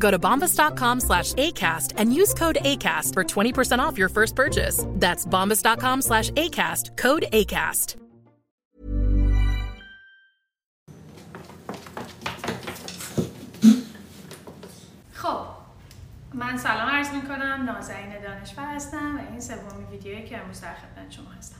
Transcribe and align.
Go 0.00 0.10
to 0.10 0.18
bombas.com 0.18 1.00
slash 1.00 1.32
ACAST 1.34 1.92
and 1.96 2.14
use 2.14 2.32
code 2.34 2.58
ACAST 2.62 3.12
for 3.12 3.24
20% 3.24 3.78
off 3.78 3.98
your 3.98 4.08
first 4.08 4.34
purchase. 4.34 4.84
That's 4.92 5.26
bombas.com 5.26 6.02
slash 6.02 6.30
ACAST, 6.30 6.96
code 6.96 7.26
ACAST. 7.32 7.96
خب 15.12 15.46
من 16.34 16.56
سلام 16.56 16.88
عرض 16.88 17.08
می 17.14 17.22
کنم 17.22 17.64
نازنین 17.66 18.22
دانشور 18.22 18.64
هستم 18.64 19.16
و 19.16 19.30
این 19.30 19.40
سومین 19.40 19.86
ویدیویی 19.90 20.24
که 20.24 20.38
امروز 20.38 20.60
در 20.60 20.74
خدمت 20.74 21.12
شما 21.12 21.30
هستم 21.38 21.56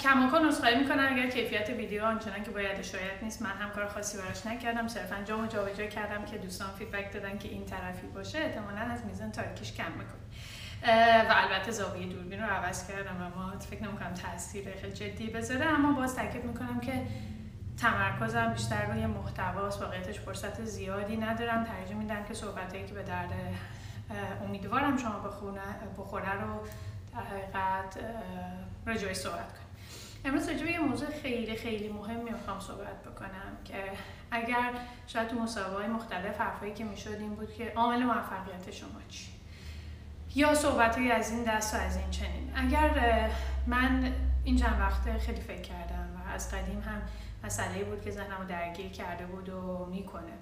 کماکان 0.00 0.46
عذرخواهی 0.46 0.78
می‌کنم 0.78 1.08
اگر 1.10 1.30
کیفیت 1.30 1.70
ویدیو 1.70 2.04
آنچنان 2.04 2.42
که 2.42 2.50
باید 2.50 2.82
شاید 2.82 3.22
نیست 3.22 3.42
من 3.42 3.50
هم 3.50 3.70
کار 3.70 3.88
خاصی 3.88 4.18
براش 4.18 4.46
نکردم. 4.46 4.88
صرفا 4.88 5.22
جامو 5.24 5.46
جابجا 5.46 5.86
کردم 5.86 6.24
که 6.24 6.38
دوستان 6.38 6.70
فیدبک 6.78 7.12
دادن 7.12 7.38
که 7.38 7.48
این 7.48 7.66
طرفی 7.66 8.06
باشه. 8.06 8.38
احتمالا 8.38 8.80
از 8.80 9.06
میزان 9.06 9.32
تاریکیش 9.32 9.72
کم 9.72 9.92
می‌کنه. 9.92 10.26
و 11.28 11.32
البته 11.36 11.70
زاویه 11.70 12.06
دوربین 12.06 12.42
رو 12.42 12.46
عوض 12.46 12.88
کردم 12.88 13.32
ما 13.36 13.58
فکر 13.58 13.82
نمی‌کنم 13.82 14.14
تاثیر 14.14 14.64
خیلی 14.80 14.92
جدی 14.92 15.26
بذاره. 15.26 15.66
اما 15.66 15.92
باز 15.92 16.16
تاکید 16.16 16.44
می‌کنم 16.44 16.80
که 16.80 17.02
تمرکزم 17.80 18.52
بیشتر 18.52 18.86
روی 18.86 19.06
محتواست. 19.06 19.82
واقعیتش 19.82 20.20
فرصت 20.20 20.64
زیادی 20.64 21.16
ندارم. 21.16 21.64
ترجیح 21.64 21.96
میدم 21.96 22.24
که 22.24 22.34
صحبتایی 22.34 22.86
که 22.86 22.94
به 22.94 23.02
درد 23.02 23.32
امیدوارم 24.44 24.96
شما 24.96 25.18
بخوره 25.98 26.32
رو 26.32 26.66
در 27.16 27.22
حقیقت 27.22 27.98
راجعه 28.86 29.14
صحبت 29.14 29.36
کنم 29.36 29.66
امروز 30.24 30.48
راجع 30.48 30.70
یه 30.70 30.80
موضوع 30.80 31.08
خیلی 31.22 31.56
خیلی 31.56 31.88
مهمی 31.88 32.30
می‌خوام 32.30 32.60
صحبت 32.60 33.02
بکنم 33.02 33.56
که 33.64 33.84
اگر 34.30 34.72
شاید 35.06 35.28
تو 35.28 35.36
مسابقه 35.36 35.86
مختلف 35.86 36.40
حرفایی 36.40 36.74
که 36.74 36.84
می‌شد 36.84 37.16
این 37.20 37.34
بود 37.34 37.54
که 37.54 37.72
عامل 37.76 38.02
موفقیت 38.02 38.70
شما 38.70 39.00
چی؟ 39.08 39.26
یا 40.34 40.54
صحبتهایی 40.54 41.10
از 41.10 41.30
این 41.30 41.44
دست 41.44 41.74
و 41.74 41.76
از 41.78 41.96
این 41.96 42.10
چنین. 42.10 42.52
اگر 42.56 43.30
من 43.66 44.12
این 44.44 44.56
چند 44.56 44.80
وقته 44.80 45.18
خیلی 45.18 45.40
فکر 45.40 45.62
کردم 45.62 46.08
و 46.16 46.34
از 46.34 46.54
قدیم 46.54 46.80
هم 46.80 47.02
مسئله 47.44 47.84
بود 47.84 48.02
که 48.02 48.10
ذهنمو 48.10 48.44
درگیر 48.48 48.90
کرده 48.90 49.26
بود 49.26 49.48
و 49.48 49.86
می‌کنه. 49.86 50.32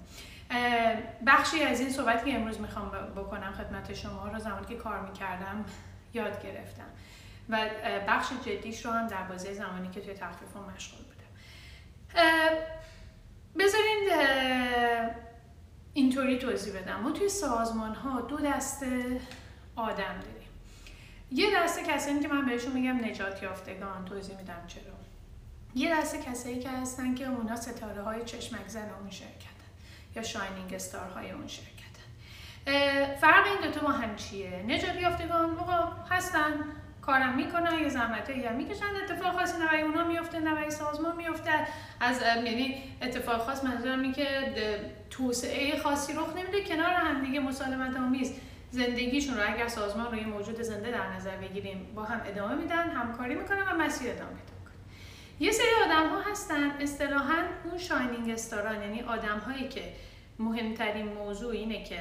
بخشی 1.27 1.63
از 1.63 1.79
این 1.79 1.89
صحبتی 1.89 2.31
که 2.31 2.37
امروز 2.37 2.61
می‌خوام 2.61 2.91
بکنم 3.15 3.53
خدمت 3.53 3.93
شما 3.93 4.27
رو 4.27 4.39
زمانی 4.39 4.65
که 4.65 4.75
کار 4.75 5.01
می‌کردم 5.01 5.65
یاد 6.15 6.43
گرفتم. 6.43 6.89
و 7.49 7.69
بخش 8.07 8.27
جدیش 8.45 8.85
رو 8.85 8.91
هم 8.91 9.07
در 9.07 9.23
بازه 9.23 9.53
زمانی 9.53 9.89
که 9.89 10.01
توی 10.01 10.13
تخفیف 10.13 10.55
مشغول 10.75 10.99
بودم. 10.99 11.31
بذارین 13.59 14.09
اینطوری 15.93 16.37
توضیح 16.37 16.81
بدم. 16.81 16.99
ما 16.99 17.11
توی 17.11 17.29
سازمان 17.29 17.95
ها 17.95 18.21
دو 18.21 18.37
دسته 18.37 19.21
آدم 19.75 20.19
داریم. 20.21 20.49
یه 21.31 21.49
دسته 21.55 21.83
کسانی 21.83 22.19
که 22.19 22.27
من 22.27 22.45
بهشون 22.45 22.73
میگم 22.73 23.05
نجات 23.05 23.43
یافتگان 23.43 24.05
توضیح 24.05 24.37
میدم 24.37 24.63
چرا. 24.67 24.83
یه 25.75 25.95
دسته 25.95 26.21
کسایی 26.21 26.59
که 26.59 26.69
هستن 26.69 27.15
که 27.15 27.25
اونا 27.25 27.55
ستاره 27.55 28.01
های 28.01 28.25
چشمک 28.25 28.67
زن 28.67 28.89
اون 28.89 29.09
شرکتن 29.09 29.49
یا 30.15 30.23
شاینینگ 30.23 30.73
استار 30.73 31.09
های 31.09 31.31
اون 31.31 31.47
شرکتن 31.47 31.74
فرق 33.21 33.47
این 33.47 33.61
دوتا 33.63 33.81
با 33.81 33.91
هم 33.91 34.15
چیه؟ 34.15 34.63
نجات 34.67 34.95
یافتگان 35.01 35.49
موقع 35.49 35.73
هستن 36.09 36.53
کارم 37.01 37.35
می‌کنن 37.35 37.79
یه 37.79 37.89
زحمت 37.89 38.29
هم 38.29 38.55
می‌کشن. 38.55 38.85
اتفاق 39.03 39.35
خاصی 39.35 39.57
نوعی 39.59 39.81
اونا 39.81 40.07
میفته 40.07 40.39
نوعی 40.39 40.71
سازمان 40.71 41.15
میفته 41.15 41.51
از 41.99 42.21
یعنی 42.21 42.83
اتفاق 43.01 43.41
خاص 43.41 43.63
منظورم 43.63 44.01
اینه 44.01 44.13
که 44.13 44.27
توسعه 45.09 45.79
خاصی 45.79 46.13
رخ 46.13 46.35
نمیده 46.35 46.63
کنار 46.63 46.89
هم 46.89 47.25
دیگه 47.25 47.39
مسالمت 47.39 47.97
آمیز 47.97 48.33
زندگیشون 48.71 49.37
رو 49.37 49.43
اگر 49.53 49.67
سازمان 49.67 50.11
رو 50.11 50.17
یه 50.17 50.25
موجود 50.25 50.61
زنده 50.61 50.91
در 50.91 51.09
نظر 51.09 51.37
بگیریم 51.37 51.87
با 51.95 52.03
هم 52.03 52.21
ادامه 52.25 52.55
میدن 52.55 52.89
همکاری 52.89 53.35
می‌کنن 53.35 53.63
و 53.71 53.75
مسیر 53.75 54.11
ادامه 54.11 54.29
میدن 54.29 54.55
یه 55.39 55.51
سری 55.51 55.67
آدم 55.85 56.09
ها 56.09 56.31
هستن 56.31 56.71
اصطلاحا 56.81 57.35
اون 57.63 57.77
شاینینگ 57.77 58.29
استاران 58.29 58.81
یعنی 58.81 59.01
آدم 59.01 59.39
هایی 59.39 59.67
که 59.67 59.81
مهمترین 60.39 61.05
موضوع 61.05 61.51
اینه 61.51 61.83
که 61.83 61.99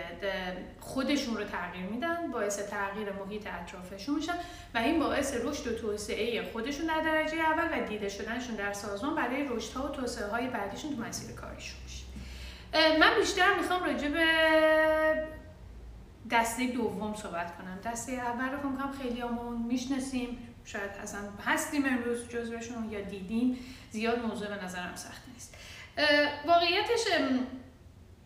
خودشون 0.80 1.36
رو 1.36 1.44
تغییر 1.44 1.86
میدن 1.86 2.30
باعث 2.30 2.70
تغییر 2.70 3.12
محیط 3.12 3.46
اطرافشون 3.46 4.14
میشن 4.14 4.34
و 4.74 4.78
این 4.78 5.00
باعث 5.00 5.34
رشد 5.44 5.66
و 5.66 5.78
توسعه 5.78 6.52
خودشون 6.52 6.86
در 6.86 7.00
درجه 7.00 7.36
اول 7.36 7.68
و 7.72 7.86
دیده 7.88 8.08
شدنشون 8.08 8.54
در 8.56 8.72
سازمان 8.72 9.14
برای 9.14 9.48
رشد 9.48 9.72
ها 9.72 9.86
و 9.86 9.88
توسعه 9.88 10.26
های 10.26 10.48
بعدیشون 10.48 10.96
تو 10.96 11.02
مسیر 11.02 11.36
کارشون 11.36 11.78
میشه. 11.84 12.04
من 13.00 13.20
بیشتر 13.20 13.54
می‌خوام 13.54 13.84
راجع 13.84 14.08
به 14.08 14.26
دسته 16.30 16.66
دوم 16.66 17.14
صحبت 17.14 17.58
کنم. 17.58 17.78
دسته 17.84 18.12
اول 18.12 18.50
رو 18.50 18.58
کنم 18.58 18.92
خیلی 19.02 19.20
همون 19.20 19.62
می‌شناسیم. 19.62 20.38
شاید 20.64 20.90
اصلا 21.02 21.20
هستیم 21.46 21.84
امروز 21.84 22.28
جزوشون 22.28 22.90
یا 22.90 23.00
دیدیم 23.00 23.58
زیاد 23.90 24.18
موضوع 24.18 24.48
به 24.48 24.64
نظرم 24.64 24.96
سخت 24.96 25.22
نیست. 25.34 25.54
واقعیتش 26.46 27.04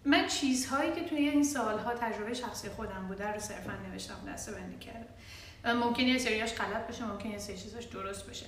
من 0.04 0.26
چیزهایی 0.26 0.92
که 0.92 1.04
توی 1.04 1.28
این 1.28 1.44
سالها 1.44 1.94
تجربه 1.94 2.34
شخصی 2.34 2.68
خودم 2.68 3.08
بوده 3.08 3.32
رو 3.32 3.40
صرفا 3.40 3.72
نوشتم 3.90 4.32
دسته 4.32 4.52
بندی 4.52 4.78
کردم. 4.78 5.78
ممکنه 5.78 6.06
یه 6.06 6.18
سریاش 6.18 6.54
غلط 6.54 6.86
باشه 6.86 7.04
ممکنه 7.04 7.32
یه 7.32 7.38
سری 7.38 7.58
چیزاش 7.58 7.84
درست 7.84 8.26
باشه 8.26 8.46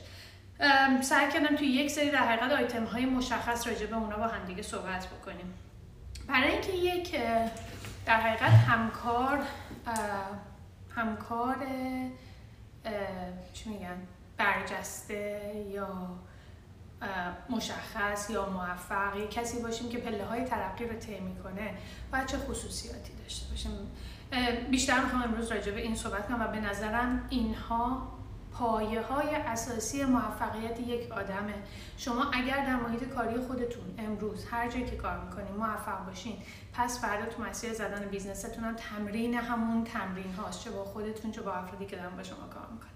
سعی 1.02 1.32
کردم 1.32 1.56
توی 1.56 1.66
یک 1.66 1.90
سری 1.90 2.10
در 2.10 2.18
حقیقت 2.18 2.52
آیتم 2.52 2.84
های 2.84 3.06
مشخص 3.06 3.66
راجع 3.66 3.86
به 3.86 3.96
اونا 3.96 4.16
با 4.16 4.26
هم 4.26 4.44
دیگه 4.44 4.62
صحبت 4.62 5.06
بکنیم. 5.06 5.54
برای 6.28 6.50
اینکه 6.50 6.72
یک 6.72 7.16
در 8.06 8.20
حقیقت 8.20 8.52
همکار 8.52 9.42
همکار 10.96 11.56
چی 13.52 13.68
میگن 13.68 13.96
برجسته 14.36 15.52
یا 15.70 16.18
مشخص 17.50 18.30
یا 18.30 18.48
موفق 18.48 19.16
یا 19.16 19.26
کسی 19.26 19.62
باشیم 19.62 19.88
که 19.88 19.98
پله 19.98 20.24
های 20.24 20.44
ترقی 20.44 20.84
رو 20.84 20.98
طی 20.98 21.20
می‌کنه 21.20 21.74
باید 22.12 22.26
چه 22.26 22.38
خصوصیاتی 22.38 23.12
داشته 23.22 23.50
باشیم. 23.50 23.70
بیشتر 24.70 25.00
می‌خوام 25.00 25.22
امروز 25.22 25.52
راجع 25.52 25.72
به 25.72 25.80
این 25.80 25.96
صحبت 25.96 26.28
کنم 26.28 26.40
و 26.40 26.48
به 26.48 26.60
نظرم 26.60 27.26
اینها 27.30 28.12
پایه 28.52 29.02
های 29.02 29.34
اساسی 29.34 30.04
موفقیت 30.04 30.80
یک 30.80 31.12
آدمه. 31.12 31.54
شما 31.96 32.30
اگر 32.32 32.56
در 32.56 32.76
محیط 32.76 33.04
کاری 33.04 33.40
خودتون 33.46 33.84
امروز 33.98 34.46
هر 34.50 34.68
جایی 34.68 34.84
که 34.84 34.96
کار 34.96 35.18
می‌کنین 35.24 35.56
موفق 35.58 36.06
باشین 36.06 36.36
پس 36.72 37.00
فردا 37.00 37.26
تو 37.26 37.42
مسیر 37.42 37.72
زدن 37.74 38.08
business 38.08 38.49
تون 38.49 38.64
هم 38.64 38.76
تمرین 38.76 39.34
همون 39.34 39.84
تمرین 39.84 40.34
هاست 40.34 40.64
چه 40.64 40.70
با 40.70 40.84
خودتون 40.84 41.32
چه 41.32 41.42
با 41.42 41.52
افرادی 41.52 41.86
که 41.86 41.96
دارن 41.96 42.16
با 42.16 42.22
شما 42.22 42.48
کار 42.54 42.66
می‌کنن. 42.72 42.89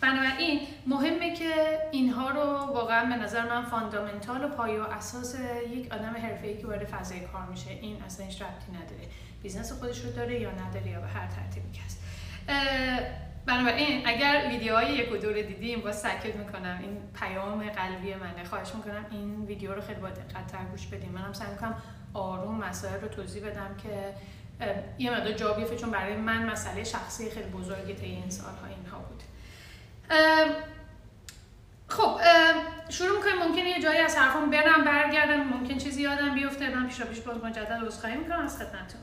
بنابراین 0.00 0.60
مهمه 0.86 1.36
که 1.36 1.78
اینها 1.92 2.30
رو 2.30 2.42
واقعا 2.74 3.04
به 3.04 3.16
نظر 3.22 3.48
من 3.48 3.64
fundamental 3.64 4.44
و 4.44 4.48
پایه 4.48 4.80
و 4.80 4.84
اساس 4.84 5.36
یک 5.70 5.92
آدم 5.92 6.16
حرفه‌ای 6.22 6.58
که 6.58 6.66
وارد 6.66 6.84
فضای 6.84 7.20
کار 7.20 7.46
میشه 7.46 7.70
این 7.70 8.02
اصلا 8.02 8.26
هیچ 8.26 8.42
ربطی 8.42 8.72
نداره. 8.72 9.08
business 9.42 9.72
خودش 9.72 10.00
رو 10.00 10.12
داره 10.12 10.40
یا 10.40 10.50
نداره 10.50 10.90
یا 10.90 11.00
به 11.00 11.06
هر 11.06 11.26
ترتیبی 11.26 11.72
که 11.72 11.80
هست. 11.82 12.02
بنابراین 13.46 14.02
اگر 14.06 14.46
ویدیوهای 14.50 14.94
یک 14.94 15.12
و 15.12 15.16
دور 15.16 15.42
دیدیم 15.42 15.80
با 15.80 15.92
سکت 15.92 16.36
می‌کنم 16.36 16.78
این 16.82 16.98
پیام 17.14 17.70
قلبی 17.70 18.14
منه. 18.14 18.44
خواهش 18.44 18.74
می‌کنم 18.74 19.06
این 19.10 19.44
ویدیو 19.44 19.74
رو 19.74 19.80
خیلی 19.80 20.00
با 20.00 20.10
دقت 20.10 20.70
گوش 20.70 20.86
بدیم 20.86 21.12
منم 21.12 21.32
سعی 21.32 21.50
می‌کنم 21.50 21.74
آروم 22.14 22.58
مسائل 22.58 23.00
رو 23.00 23.08
توضیح 23.08 23.46
بدم 23.46 23.76
که 23.82 24.14
یه 24.98 25.10
مقدار 25.10 25.32
جا 25.32 25.76
چون 25.80 25.90
برای 25.90 26.16
من 26.16 26.50
مسئله 26.50 26.84
شخصی 26.84 27.30
خیلی 27.30 27.48
بزرگی 27.48 27.94
تا 27.94 28.02
این 28.02 28.30
سالها 28.30 28.66
اینها 28.66 28.98
بود. 28.98 29.22
خب 31.88 32.20
شروع 32.88 33.16
می‌کنیم. 33.16 33.36
ممکنه 33.48 33.68
یه 33.68 33.82
جایی 33.82 33.98
از 33.98 34.16
حرفم 34.16 34.50
برم 34.50 34.84
برگردم. 34.84 35.40
ممکن 35.40 35.78
چیزی 35.78 36.02
یادم 36.02 36.34
بیفته. 36.34 36.74
من 36.74 36.86
پیشا 36.86 37.04
پیش 37.04 37.20
باز 37.20 37.44
مجدد 37.44 37.84
عذرخواهی 37.86 38.16
می‌کنم 38.16 38.40
از 38.40 38.56
خدمتتون. 38.56 39.00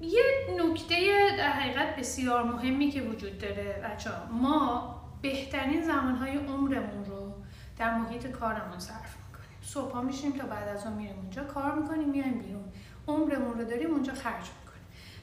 یه 0.00 0.22
نکته 0.58 0.96
در 1.38 1.50
حقیقت 1.50 1.96
بسیار 1.96 2.42
مهمی 2.42 2.90
که 2.90 3.02
وجود 3.02 3.38
داره 3.38 3.82
بچه 3.84 4.10
ما 4.30 4.94
بهترین 5.22 5.82
زمانهای 5.82 6.36
عمرمون 6.36 7.04
رو 7.04 7.34
در 7.78 7.98
محیط 7.98 8.26
کارمون 8.26 8.78
صرف 8.78 9.16
می‌کنیم. 9.16 9.58
صبح 9.62 10.00
میشیم 10.00 10.32
تا 10.32 10.46
بعد 10.46 10.68
از 10.68 10.86
اون 10.86 10.94
میریم 10.94 11.16
اونجا 11.16 11.44
کار 11.44 11.74
می‌کنیم 11.74 12.08
میایم 12.08 12.38
بیرون. 12.38 12.64
عمرمون 13.08 13.58
رو 13.58 13.64
داریم 13.64 13.90
اونجا 13.90 14.14
خرج 14.14 14.44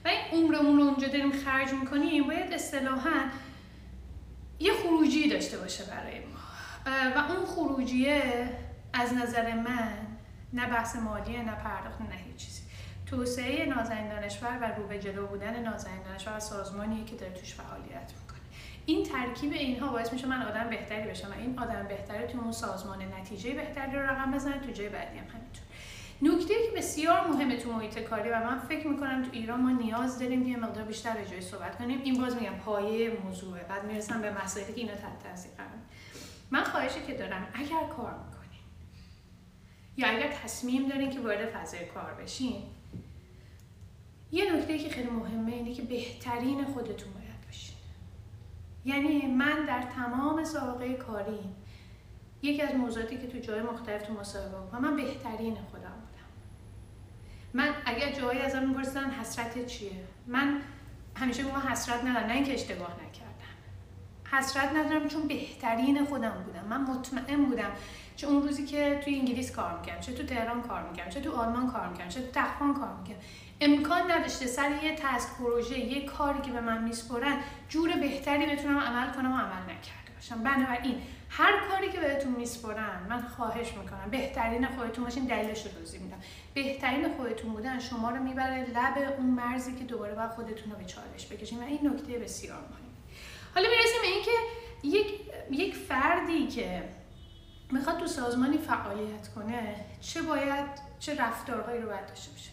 و 0.06 0.08
این 0.08 0.44
عمرمون 0.44 0.78
رو 0.78 0.84
اونجا 0.84 1.08
داریم 1.08 1.32
خرج 1.32 1.74
می‌کنیم 1.74 2.28
باید 2.28 2.54
اصطلاحا 2.54 3.22
یه 4.60 4.74
خروجی 4.74 5.30
داشته 5.30 5.58
باشه 5.58 5.84
برای 5.84 6.20
ما. 6.20 6.42
و 7.16 7.32
اون 7.32 7.46
خروجیه 7.46 8.50
از 8.94 9.14
نظر 9.14 9.54
من 9.54 9.94
نه 10.54 10.66
بحث 10.68 10.96
مالیه 10.96 11.42
نه 11.42 11.56
پرداخت 11.56 12.02
نه 12.02 12.16
هیچ 12.16 12.36
چیزی. 12.36 12.62
توسعه 13.06 13.66
نازنین 13.66 14.10
دانشور 14.10 14.58
و 14.62 14.66
رو 14.82 14.88
به 14.88 15.00
جلو 15.00 15.28
بودن 15.28 15.64
نازنین 15.64 16.04
دانشور 16.04 16.38
و 16.38 16.40
سازمانی 16.40 17.06
که 17.06 17.16
داره 17.16 17.34
توش 17.34 17.54
فعالیت 17.54 18.12
می‌کنه. 18.22 18.40
این 18.86 19.06
ترکیب 19.06 19.54
اینها 19.54 19.92
باعث 19.92 20.14
میشه 20.14 20.28
من 20.28 20.42
آدم 20.42 20.70
بهتری 20.70 21.10
بشم 21.10 21.28
و 21.28 21.34
این 21.40 21.60
آدم 21.60 21.88
بهتری 21.88 22.28
تو 22.28 22.40
اون 22.40 22.52
سازمان 22.52 23.02
نتیجه 23.20 23.52
بهتری 23.52 23.92
رو 23.92 24.00
رقم 24.00 24.32
بزنه 24.32 24.60
تو 24.60 24.72
جای 24.72 24.90
بعدی 24.90 25.18
هم 25.18 25.26
همینطور. 25.26 25.64
نکته 26.22 26.54
که 26.54 26.72
بسیار 26.78 27.28
مهمه 27.28 27.58
تو 27.58 27.74
محیط 27.74 28.00
کاری 28.00 28.30
و 28.30 28.40
من 28.40 28.60
فکر 28.60 28.88
می‌کنم 28.88 29.24
تو 29.24 29.30
ایران 29.32 29.62
ما 29.62 29.72
نیاز 29.72 30.20
داریم 30.20 30.48
یه 30.48 30.58
مقدار 30.58 30.84
بیشتر 30.84 31.26
جای 31.26 31.42
صحبت 31.42 31.78
کنیم. 31.78 32.02
این 32.04 32.22
باز 32.22 32.36
میگم 32.36 32.56
پایه 32.66 33.18
موضوعه. 33.26 33.64
بعد 33.64 33.86
می‌رسم 33.86 34.22
به 34.22 34.44
مسائلی 34.44 34.74
که 34.74 34.82
اینا 34.82 34.96
تحت 34.96 35.24
تاثیر 35.24 35.52
قرار 35.58 35.70
من 36.52 36.64
خواهشی 36.64 37.02
که 37.08 37.14
دارم 37.14 37.48
اگر 37.54 37.88
کار 37.98 38.14
می‌کنین 38.14 38.42
یا 39.98 40.08
اگر 40.08 40.28
تصمیم 40.44 40.88
دارین 40.88 41.10
که 41.10 41.20
وارد 41.20 41.50
فضای 41.50 41.86
کار 41.86 42.14
بشین 42.14 42.64
یه 44.32 44.56
نکته 44.56 44.80
که 44.80 44.90
خیلی 44.90 45.10
مهمه 45.10 45.52
اینه 45.52 45.74
که 45.74 45.82
بهترین 45.82 46.66
خودتون 46.66 47.14
باید 47.14 47.46
باشین. 47.46 47.76
یعنی 48.86 49.28
من 49.28 49.66
در 49.66 49.82
تمام 49.82 50.44
سابقه 50.44 50.94
کاری 50.94 51.40
یکی 52.42 52.62
از 52.62 52.76
موضوعاتی 52.76 53.18
که 53.18 53.28
تو 53.28 53.40
جای 53.40 53.62
مختلف 53.62 54.02
تو 54.02 54.14
و 54.74 54.80
من 54.80 54.96
بهترین 54.96 55.58
خودم. 55.72 55.91
من 57.54 57.70
اگر 57.86 58.12
جایی 58.12 58.40
ازم 58.40 58.68
می‌پرسن 58.68 59.12
حسرت 59.12 59.66
چیه؟ 59.66 59.92
من 60.28 60.58
همیشه 61.16 61.44
میگم 61.44 61.58
حسرت 61.58 62.04
ندارم 62.04 62.28
نه 62.28 62.34
اینکه 62.34 62.54
اشتباه 62.54 62.92
نکردم. 62.94 63.32
حسرت 64.32 64.70
ندارم 64.76 65.08
چون 65.08 65.28
بهترین 65.28 66.06
خودم 66.06 66.44
بودم. 66.46 66.66
من 66.70 66.82
مطمئن 66.82 67.46
بودم 67.46 67.72
چه 68.16 68.28
اون 68.28 68.44
روزی 68.44 68.66
که 68.66 69.02
توی 69.04 69.16
انگلیس 69.16 69.52
کار 69.52 69.80
می‌کردم 69.80 70.02
چه 70.02 70.14
تو 70.14 70.24
تهران 70.24 70.62
کار 70.62 70.90
می‌کردم 70.90 71.10
چه 71.10 71.22
تو 71.22 71.32
آلمان 71.32 71.72
کار 71.72 71.88
می‌کردم 71.88 72.10
چه 72.10 72.22
تو 72.22 72.28
تخفان 72.34 72.74
کار 72.74 72.96
می‌کردم. 73.02 73.22
امکان 73.62 74.12
نداشته 74.12 74.46
سر 74.46 74.70
یه 74.84 74.96
تسک 74.96 75.28
پروژه 75.40 75.80
یه 75.80 76.06
کاری 76.06 76.42
که 76.42 76.52
به 76.52 76.62
من 76.62 76.84
میسپرن 76.84 77.38
جور 77.70 77.92
بهتری 77.92 78.56
بتونم 78.56 78.80
عمل 78.80 79.14
کنم 79.14 79.32
و 79.32 79.36
عمل 79.36 79.64
نکرده 79.64 80.12
باشم. 80.16 80.44
بنابراین 80.44 80.96
هر 81.34 81.68
کاری 81.70 81.92
که 81.92 82.00
بهتون 82.00 82.32
میسپرن 82.32 83.08
من 83.10 83.22
خواهش 83.22 83.74
می‌کنم. 83.74 84.10
بهترین 84.12 84.68
خودتون 84.68 85.04
باشین 85.04 85.26
دلیلش 85.26 85.66
رو 85.66 85.72
توضیح 85.72 86.02
میدم. 86.02 86.20
بهترین 86.54 87.14
خودتون 87.18 87.52
بودن 87.52 87.80
شما 87.80 88.10
رو 88.10 88.24
می‌بره 88.24 88.66
لب 88.66 89.14
اون 89.18 89.26
مرزی 89.26 89.76
که 89.76 89.84
دوباره 89.84 90.16
باید 90.16 90.30
خودتون 90.30 90.72
رو 90.72 90.78
به 90.78 90.86
چالش 90.86 91.28
بکشین 91.28 91.60
و 91.60 91.62
این 91.62 91.80
نکته 91.88 92.20
بسیار 92.20 92.58
مهمه. 92.58 92.92
حالا 93.56 93.70
می‌رسیم 93.70 94.02
به 94.02 94.08
اینکه 94.08 94.32
یک 94.84 95.20
یک 95.52 95.76
فردی 95.76 96.48
که 96.48 96.84
می‌خواد 97.72 98.00
تو 98.00 98.08
سازمانی 98.08 98.58
فعالیت 98.58 99.28
کنه 99.36 99.76
چه 100.02 100.22
باید 100.22 100.68
چه 101.00 101.16
رفتارهایی 101.16 101.82
رو 101.82 101.88
باید 101.88 102.08
داشته 102.08 102.32
باشه. 102.32 102.50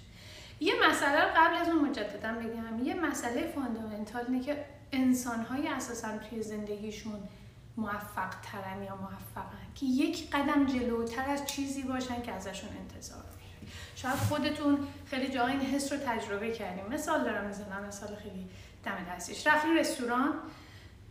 یه 0.60 0.74
مسئله 0.88 1.20
قبل 1.20 1.56
از 1.56 1.68
اون 1.68 1.88
مجددا 1.88 2.32
بگم. 2.32 2.84
یه 2.84 2.94
مسئله 2.94 3.52
فاندامنتال 3.54 4.24
اینه 4.28 4.44
که 4.44 4.64
انسانهای 4.92 5.68
اساسا 5.68 6.08
توی 6.18 6.42
زندگیشون 6.42 7.28
موفق 7.78 8.30
ترن 8.42 8.82
یا 8.82 8.96
موفقن؟ 8.96 9.66
که 9.74 9.86
یک 9.86 10.30
قدم 10.30 10.66
جلوتر 10.66 11.30
از 11.30 11.46
چیزی 11.46 11.82
باشن 11.82 12.22
که 12.22 12.32
ازشون 12.32 12.70
انتظار 12.80 13.24
میشه 13.36 13.74
شاید 13.96 14.14
خودتون 14.14 14.78
خیلی 15.06 15.28
جا 15.28 15.46
این 15.46 15.60
حس 15.60 15.92
رو 15.92 15.98
تجربه 15.98 16.52
کردیم 16.52 16.86
مثال 16.86 17.24
دارم 17.24 17.46
می‌زنم 17.46 17.84
مثال 17.88 18.16
خیلی 18.16 18.48
دم 18.84 19.06
دستیش. 19.10 19.46
رفتیم 19.46 19.76
رستوران. 19.76 20.34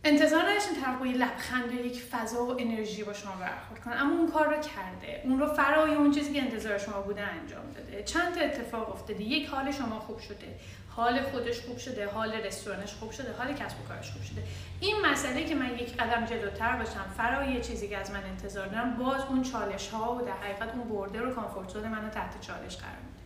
انتظار 0.07 0.49
نداشتیم 0.49 0.73
طرف 0.83 1.05
یه 1.05 1.13
لبخند 1.13 1.71
و 1.71 1.85
یک 1.85 2.01
فضا 2.01 2.45
و 2.45 2.61
انرژی 2.61 3.03
با 3.03 3.13
شما 3.13 3.31
برخورد 3.31 3.81
کنه 3.81 3.95
اما 3.95 4.15
اون 4.15 4.31
کار 4.31 4.45
رو 4.55 4.61
کرده. 4.61 5.21
اون 5.23 5.39
رو 5.39 5.53
فرای 5.53 5.95
اون 5.95 6.11
چیزی 6.11 6.33
که 6.33 6.41
انتظار 6.41 6.77
شما 6.77 7.01
بوده 7.01 7.21
انجام 7.21 7.71
داده. 7.75 8.03
چند 8.03 8.35
تا 8.35 8.41
اتفاق 8.41 8.89
افتاده. 8.89 9.23
یک 9.23 9.47
حال 9.47 9.71
شما 9.71 9.99
خوب 9.99 10.19
شده. 10.19 10.59
حال 10.89 11.21
خودش 11.21 11.61
خوب 11.61 11.77
شده. 11.77 12.07
حال 12.07 12.33
رستورانش 12.33 12.93
خوب 12.93 13.11
شده. 13.11 13.33
حال 13.37 13.53
کسب 13.53 13.81
و 13.81 13.87
کارش 13.87 14.11
خوب 14.11 14.23
شده. 14.23 14.43
این 14.79 14.95
مسئله 15.05 15.43
که 15.43 15.55
من 15.55 15.73
یک 15.73 15.97
قدم 15.97 16.25
جلوتر 16.25 16.75
باشم 16.75 17.13
فرای 17.17 17.51
یه 17.51 17.61
چیزی 17.61 17.89
که 17.89 17.97
از 17.97 18.11
من 18.11 18.23
انتظار 18.23 18.67
دارم 18.67 18.97
باز 18.97 19.21
اون 19.29 19.43
چالش 19.43 19.87
ها 19.87 20.15
و 20.15 20.21
در 20.21 20.31
حقیقت 20.31 20.75
اون 20.75 20.89
برده 20.89 21.21
رو 21.21 21.35
کامفورت 21.35 21.69
زون 21.69 21.87
منو 21.87 22.09
تحت 22.09 22.41
چالش 22.41 22.77
قرار 22.77 22.97
میده. 23.05 23.17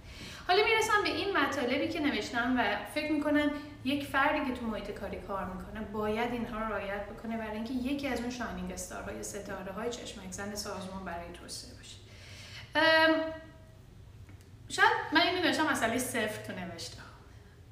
حالا 0.47 0.63
می‌رسم 0.63 1.03
به 1.03 1.09
این 1.09 1.37
مطالبی 1.37 1.87
که 1.87 1.99
نوشتم 1.99 2.55
و 2.57 2.75
فکر 2.95 3.11
می‌کنم 3.11 3.51
یک 3.83 4.05
فردی 4.05 4.45
که 4.45 4.59
تو 4.59 4.65
محیط 4.65 4.91
کاری 4.91 5.19
کار 5.19 5.45
می‌کنه 5.45 5.81
باید 5.81 6.31
اینها 6.31 6.59
رو 6.59 6.65
رعایت 6.65 7.05
بکنه 7.05 7.37
برای 7.37 7.55
اینکه 7.55 7.73
یکی 7.73 8.07
از 8.07 8.19
اون 8.19 8.29
شاینینگ 8.29 8.73
های 9.07 9.23
ستاره 9.23 9.71
های 9.71 9.89
چشمک 9.89 10.31
زن 10.31 10.55
سازمان 10.55 11.05
برای 11.05 11.31
توسعه 11.33 11.71
باشه. 11.77 11.97
شاید 14.69 14.91
من 15.13 15.21
این 15.21 15.45
نوشتم 15.45 15.71
مسئله 15.71 15.97
صفر 15.97 16.43
تو 16.43 16.59
نوشتم. 16.59 17.01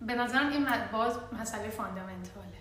به 0.01 0.15
نظرم 0.15 0.49
این 0.49 0.67
باز 0.91 1.19
مسئله 1.41 1.69
فاندامنتاله. 1.69 2.59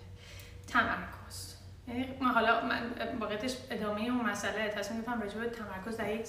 تمرکز. 0.67 1.55
یعنی 1.87 2.15
حالا 2.33 2.61
من 2.65 2.91
واقعیتش 3.19 3.55
ادامه 3.69 4.01
اون 4.01 4.25
مسئله 4.25 4.69
تصمیم 4.69 5.01
گرفتم 5.01 5.21
راجع 5.21 5.39
به 5.39 5.49
تمرکز 5.49 5.97
در 5.97 6.15
یک 6.15 6.27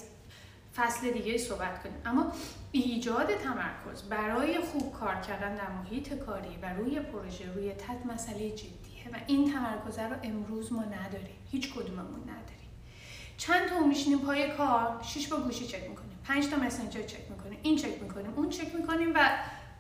فصل 0.77 1.11
دیگه 1.11 1.39
صحبت 1.39 1.83
کنیم. 1.83 2.03
اما 2.05 2.33
ایجاد 2.73 3.29
تمرکز 3.35 4.03
برای 4.03 4.59
خوب 4.59 4.93
کار 4.93 5.15
کردن 5.15 5.55
در 5.55 5.71
محیط 5.71 6.15
کاری 6.15 6.59
و 6.63 6.75
روی 6.75 7.01
پروژه 7.01 7.53
روی 7.53 7.73
تد 7.73 8.13
مسئله 8.13 8.51
جدیه 8.51 9.09
و 9.13 9.17
این 9.27 9.53
تمرکز 9.53 9.99
رو 9.99 10.17
امروز 10.23 10.73
ما 10.73 10.83
نداریم. 10.83 11.37
هیچ 11.51 11.75
کدوممون 11.75 12.21
نداریم. 12.21 12.71
چند 13.37 13.69
تا 13.69 13.81
میشینیم 13.81 14.19
پای 14.19 14.51
کار 14.51 15.03
شش 15.03 15.29
با 15.29 15.37
گوشی 15.37 15.67
چک 15.67 15.89
می‌کنیم. 15.89 16.19
پنج 16.25 16.49
تا 16.49 16.57
مسنجر 16.57 17.03
چک 17.03 17.31
می‌کنیم. 17.31 17.59
این 17.63 17.77
چک 17.77 18.03
می‌کنیم 18.03 18.35
اون 18.37 18.49
چک 18.51 18.75
می‌کنیم 18.75 19.13
و 19.15 19.31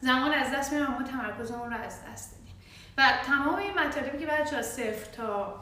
زمان 0.00 0.32
از 0.32 0.52
دست 0.54 0.72
میرم 0.72 0.92
ما 0.92 1.02
تمرکزمون 1.02 1.70
رو 1.70 1.76
از 1.76 1.98
دست 2.04 2.32
دادیم 2.32 2.54
و 2.98 3.12
تمام 3.26 3.54
این 3.54 3.78
مطالبی 3.78 4.18
که 4.18 4.26
بچه 4.26 4.62
صفر 4.62 5.12
تا 5.12 5.54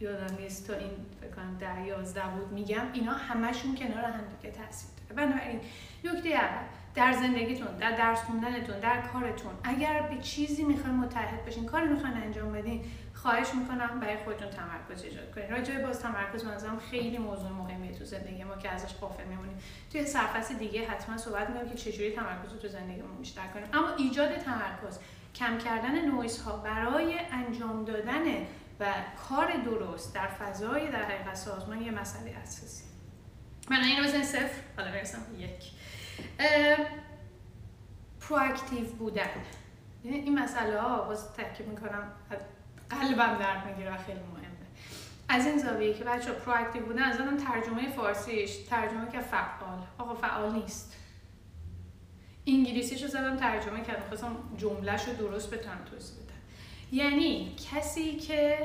یادم 0.00 0.36
نیست 0.38 0.66
تا 0.66 0.74
این 0.74 0.90
فکر 1.20 1.30
کنم 1.30 1.56
ده 1.60 1.86
یازده 1.86 2.28
بود 2.28 2.52
میگم. 2.52 2.86
اینا 2.92 3.12
همشون 3.12 3.74
کنار 3.74 4.04
هم 4.04 4.24
دیگه 4.40 4.54
تاثیر 4.54 4.90
داره. 5.08 5.26
بنابراین 5.26 5.60
نکته 6.04 6.28
اول 6.28 6.66
در 6.94 7.12
زندگیتون 7.12 7.76
در 7.76 7.90
درس 7.90 8.22
خوندنتون 8.22 8.80
در 8.80 9.00
کارتون 9.00 9.52
اگر 9.64 10.02
به 10.02 10.22
چیزی 10.22 10.64
می‌خواین 10.64 10.96
متحد 10.96 11.44
بشین 11.44 11.66
کاری 11.66 11.88
می‌خواین 11.88 12.16
انجام 12.16 12.52
بدین 12.52 12.84
خواهش 13.14 13.54
می‌کنم 13.54 14.00
برای 14.00 14.16
خودتون 14.16 14.50
تمرکز 14.50 15.04
ایجاد 15.04 15.34
کنید 15.34 15.50
راجع 15.50 15.82
باز 15.82 16.00
تمرکز 16.00 16.44
منظورم 16.44 16.78
خیلی 16.90 17.18
موضوع 17.18 17.50
مهمیه 17.50 17.98
تو 17.98 18.04
زندگی 18.04 18.44
ما 18.44 18.56
که 18.56 18.70
ازش 18.70 18.94
غافل 18.94 19.24
میمونیم. 19.24 19.58
توی 19.92 20.06
سرفصل 20.06 20.54
دیگه 20.54 20.88
حتما 20.88 21.16
صحبت 21.16 21.50
می‌کنم 21.50 21.68
که 21.68 21.74
چجوری 21.74 22.10
تمرکز 22.10 22.58
تو 22.62 22.68
زندگیمون 22.68 23.16
بیشتر 23.18 23.46
کنیم. 23.54 23.66
اما 23.72 23.88
ایجاد 23.98 24.36
تمرکز 24.36 24.98
کم 25.34 25.58
کردن 25.58 26.08
نویز 26.08 26.42
ها 26.42 26.56
برای 26.56 27.18
انجام 27.32 27.84
دادن 27.84 28.22
و 28.80 28.94
کار 29.28 29.52
درست 29.56 30.14
در 30.14 30.26
فضای 30.26 30.90
در 30.90 31.02
حقیقت 31.02 31.34
سازمان 31.34 31.82
یه 31.82 31.90
مسئله 31.90 32.30
اساسی. 32.30 32.84
من 33.70 33.80
اینو 33.80 34.04
بزنید 34.04 34.24
صفر 34.24 34.62
حالا 34.76 34.90
برسم 34.90 35.18
یک. 35.38 35.70
proactive 38.20 38.86
بودن. 38.86 39.30
یعنی 40.04 40.18
این 40.18 40.38
مسئله 40.38 40.80
ها 40.80 41.02
باز 41.02 41.32
تاکید 41.32 41.66
می‌کنم 41.66 42.12
قلبم 42.90 43.38
درد 43.38 43.66
می‌گیره 43.66 43.96
خیلی 43.96 44.20
مهمه. 44.20 44.46
از 45.28 45.46
این 45.46 45.58
زاویه 45.58 45.94
که 45.94 46.04
بچه 46.04 46.32
proactive 46.32 46.86
بودن 46.86 47.02
از 47.02 47.16
ترجمه 47.16 47.92
فارسیش 47.96 48.56
ترجمه 48.56 49.12
که 49.12 49.20
فعال. 49.20 49.78
آقا 49.98 50.14
فعال 50.14 50.52
نیست. 50.52 50.96
انگلیسیش 52.46 53.02
رو 53.02 53.08
زدم 53.08 53.36
ترجمه 53.36 53.80
کردم. 53.84 54.08
خواستم 54.08 54.36
جملهش 54.56 55.04
رو 55.04 55.14
درست 55.14 55.50
بتونم 55.50 55.78
توضیح 55.90 56.16
بدم. 56.16 56.29
یعنی 56.92 57.56
کسی 57.70 58.16
که 58.16 58.58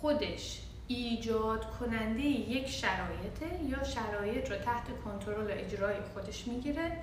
خودش 0.00 0.60
ایجاد 0.88 1.70
کننده 1.70 2.22
یک 2.22 2.68
شرایطه 2.68 3.64
یا 3.64 3.84
شرایط 3.84 4.50
رو 4.50 4.56
تحت 4.56 4.84
کنترل 5.04 5.50
اجرای 5.50 5.96
خودش 6.14 6.48
می‌گیره 6.48 6.96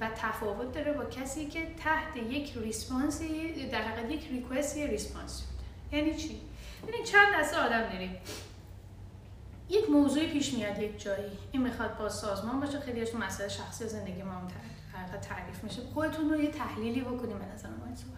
و 0.00 0.10
تفاوت 0.16 0.72
داره 0.72 0.92
با 0.92 1.04
کسی 1.04 1.46
که 1.46 1.66
تحت 1.84 2.16
یک 2.16 2.52
ریسپانسی 2.56 3.66
در 3.66 3.82
حقیقت 3.82 4.10
یک 4.10 4.28
ریکوستی 4.30 4.86
ریسپانس 4.86 5.44
یعنی 5.92 6.14
چی؟ 6.14 6.40
ببینید 6.82 7.04
چند 7.04 7.26
دسته 7.34 7.56
آدم 7.56 7.82
داریم. 7.92 8.16
یک 9.70 9.90
موضوعی 9.90 10.26
پیش 10.26 10.54
میاد 10.54 10.78
یک 10.78 11.00
جایی. 11.00 11.38
این 11.52 11.62
می‌خواد 11.62 11.98
با 11.98 12.08
سازمان 12.08 12.60
باشه 12.60 12.80
خیلی 12.80 13.04
تو 13.04 13.18
مسئله 13.18 13.48
شخصی 13.48 13.88
زندگی 13.88 14.22
ما 14.22 14.32
هم 14.32 14.48
تعریف 15.22 15.64
میشه. 15.64 15.82
خودتون 15.94 16.30
رو 16.30 16.40
یه 16.40 16.50
تحلیلی 16.50 17.00
بکنیم 17.00 17.38
به 17.38 17.44
نظر 17.54 17.68
صحبت 17.94 18.17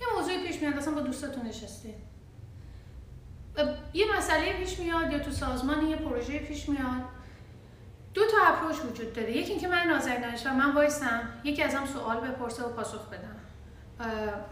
یه 0.00 0.06
موضوعی 0.16 0.46
پیش 0.46 0.62
میاد 0.62 0.76
اصلا 0.76 0.94
با 0.94 1.00
دوستاتون 1.00 1.46
نشستید 1.46 1.94
یه 3.94 4.16
مسئله 4.16 4.52
پیش 4.52 4.78
میاد 4.78 5.12
یا 5.12 5.18
تو 5.18 5.30
سازمان 5.30 5.86
یه 5.86 5.96
پروژه 5.96 6.38
پیش 6.38 6.68
میاد. 6.68 7.02
دو 8.14 8.22
تا 8.26 8.46
اپروچ 8.46 8.76
وجود 8.84 9.12
داره. 9.12 9.36
یکی 9.36 9.50
اینکه 9.50 9.68
من 9.68 9.86
ناظر 9.86 10.34
و 10.46 10.54
من 10.54 10.74
وایسم 10.74 11.28
یکی 11.44 11.62
ازم 11.62 11.86
سوال 11.86 12.20
بپرسه 12.20 12.62
و 12.62 12.68
پاسخ 12.68 13.08
بدم. 13.08 13.36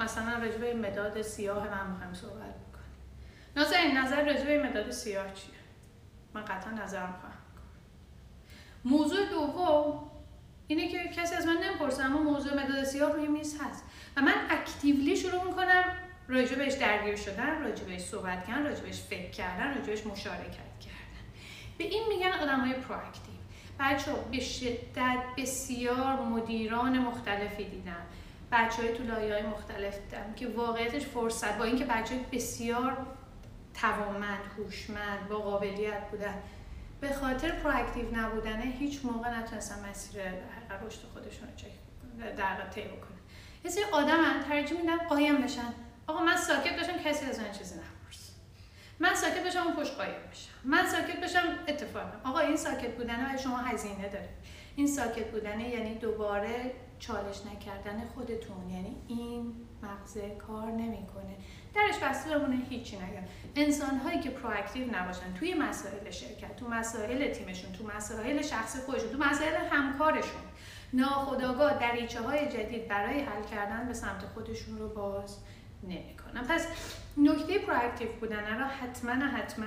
مثلا 0.01 0.41
به 0.61 0.75
مداد 0.75 1.23
سیاه 1.23 1.69
من 1.69 1.91
می‌خوایم 1.91 2.15
صحبت 2.15 2.35
بکنیم. 2.35 2.93
ناظرین 3.57 3.99
نظر 3.99 4.25
به 4.25 4.63
مداد 4.63 4.91
سیاه 4.91 5.33
چیه؟ 5.33 5.55
من 6.35 6.45
قطعا 6.45 6.73
نظرم 6.73 7.17
خواهم 7.21 7.39
موضوع 8.85 9.27
دوم 9.27 10.11
اینه 10.67 10.89
که 10.89 11.09
کسی 11.09 11.35
از 11.35 11.47
من 11.47 11.57
نمی‌پرسه 11.57 12.05
اما 12.05 12.19
موضوع 12.19 12.65
مداد 12.65 12.85
سیاه 12.85 13.13
روی 13.13 13.29
میز 13.29 13.61
هست. 13.61 13.85
و 14.17 14.21
من 14.21 14.35
اکتیولی 14.51 15.17
شروع 15.17 15.45
می‌کنم 15.45 15.85
راجع 16.29 16.55
بهش 16.55 16.75
درگیر 16.75 17.17
شدن 17.17 17.63
راجع 17.63 17.85
بهش 17.85 18.01
صحبت 18.01 18.47
کردن 18.47 18.65
راجع 18.65 18.83
بهش 18.83 19.01
فکر 19.01 19.31
کردن 19.31 19.75
راجع 19.75 19.87
بهش 19.87 20.07
مشارکت 20.07 20.79
کردن. 20.81 21.25
به 21.79 21.85
این 21.85 22.03
میگن 22.09 22.33
آدم 22.33 22.61
های 22.61 22.73
پرواکتیو. 22.73 23.35
بچه 23.81 24.13
به 24.33 24.41
شدت 24.41 25.23
بسیار 25.37 26.23
مدیران 26.23 26.99
مختلفی 26.99 27.65
دیدم. 27.65 28.07
بچه 28.53 28.83
های 28.83 28.95
تو 28.95 29.05
لایه 29.05 29.35
های 29.35 29.43
مختلف 29.43 29.99
دیدم 29.99 30.35
که 30.37 30.49
واقعیتش 30.49 31.07
فرصت 31.07 31.59
با 31.59 31.65
اینکه 31.65 31.85
بچه 31.85 32.21
بسیار 32.33 33.07
توانمند 33.75 34.41
هوشمند 34.59 35.29
با 35.29 35.39
قابلیت 35.39 36.11
بودن. 36.11 36.35
به 37.01 37.13
خاطر 37.13 37.51
پرواکتیو 37.51 38.17
نبودنه 38.17 38.65
هیچ 38.79 39.05
موقع 39.05 39.39
نتونستن 39.39 39.89
مسیر 39.91 40.23
رشد 40.87 41.01
خودشون 41.13 41.49
رو 42.19 42.37
در 42.37 42.69
طی 42.71 42.81
بکنن. 42.81 43.18
سری 43.69 43.85
آدم 43.93 44.43
ترجیح 44.49 44.81
میدن 44.81 44.97
قایم 44.97 45.43
بشن. 45.43 45.75
آقا 46.07 46.25
من 46.25 46.37
ساکت 46.37 46.77
باشم 46.77 46.99
کسی 47.05 47.27
از 47.27 47.41
من 47.41 47.53
چیزی 47.53 47.75
نپرس. 47.75 48.31
من 49.01 49.15
ساکت 49.15 49.47
بشم 49.47 49.63
اون 49.63 49.77
پشت 49.77 49.95
قایم 49.95 50.15
بشم. 50.31 50.51
من 50.65 50.87
ساکت 50.87 51.21
بشم 51.21 51.59
اتفاقا 51.69 52.31
آقا 52.31 52.39
این 52.39 52.57
ساکت 52.57 52.97
بودنه 52.97 53.35
و 53.35 53.39
شما 53.39 53.59
هزینه 53.59 54.09
داره. 54.09 54.29
این 54.77 54.87
ساکت 54.87 55.31
بودنه 55.31 55.69
یعنی 55.69 55.95
دوباره 55.95 56.73
چالش 56.99 57.37
نکردن 57.47 58.05
خودتون. 58.15 58.71
یعنی 58.71 58.97
این 59.09 59.55
مغزه 59.83 60.37
کار 60.37 60.67
نمی‌کنه. 60.67 61.37
درش 61.75 61.99
بسته 61.99 62.39
بمونه 62.39 62.65
هیچی 62.71 62.97
نگم. 62.97 63.23
انسان 63.57 63.97
هایی 63.97 64.21
که 64.21 64.31
proactive 64.31 64.87
نباشن 64.93 65.35
توی 65.35 65.55
مسائل 65.55 66.11
شرکت 66.11 66.57
تو 66.57 66.69
مسائل 66.69 67.33
تیمشون 67.33 67.73
تو 67.73 67.87
مسائل 67.97 68.43
شخصی 68.43 68.79
خودشون 68.79 69.11
تو 69.11 69.19
مسائل 69.19 69.55
همکارشون 69.71 70.41
ناخودآگاه 70.93 71.79
دریچه 71.79 72.21
های 72.21 72.47
جدید 72.47 72.89
برای 72.89 73.21
حل 73.21 73.43
کردن 73.43 73.89
به 73.89 73.95
سمت 73.95 74.23
خودشون 74.35 74.79
رو 74.79 74.89
باز 74.89 75.39
نمی‌کنم 75.83 76.47
پس 76.49 76.67
نکته 77.17 77.59
proactive 77.59 78.09
بودن 78.21 78.59
رو 78.61 78.65
حتما 78.65 79.13
حتما 79.13 79.67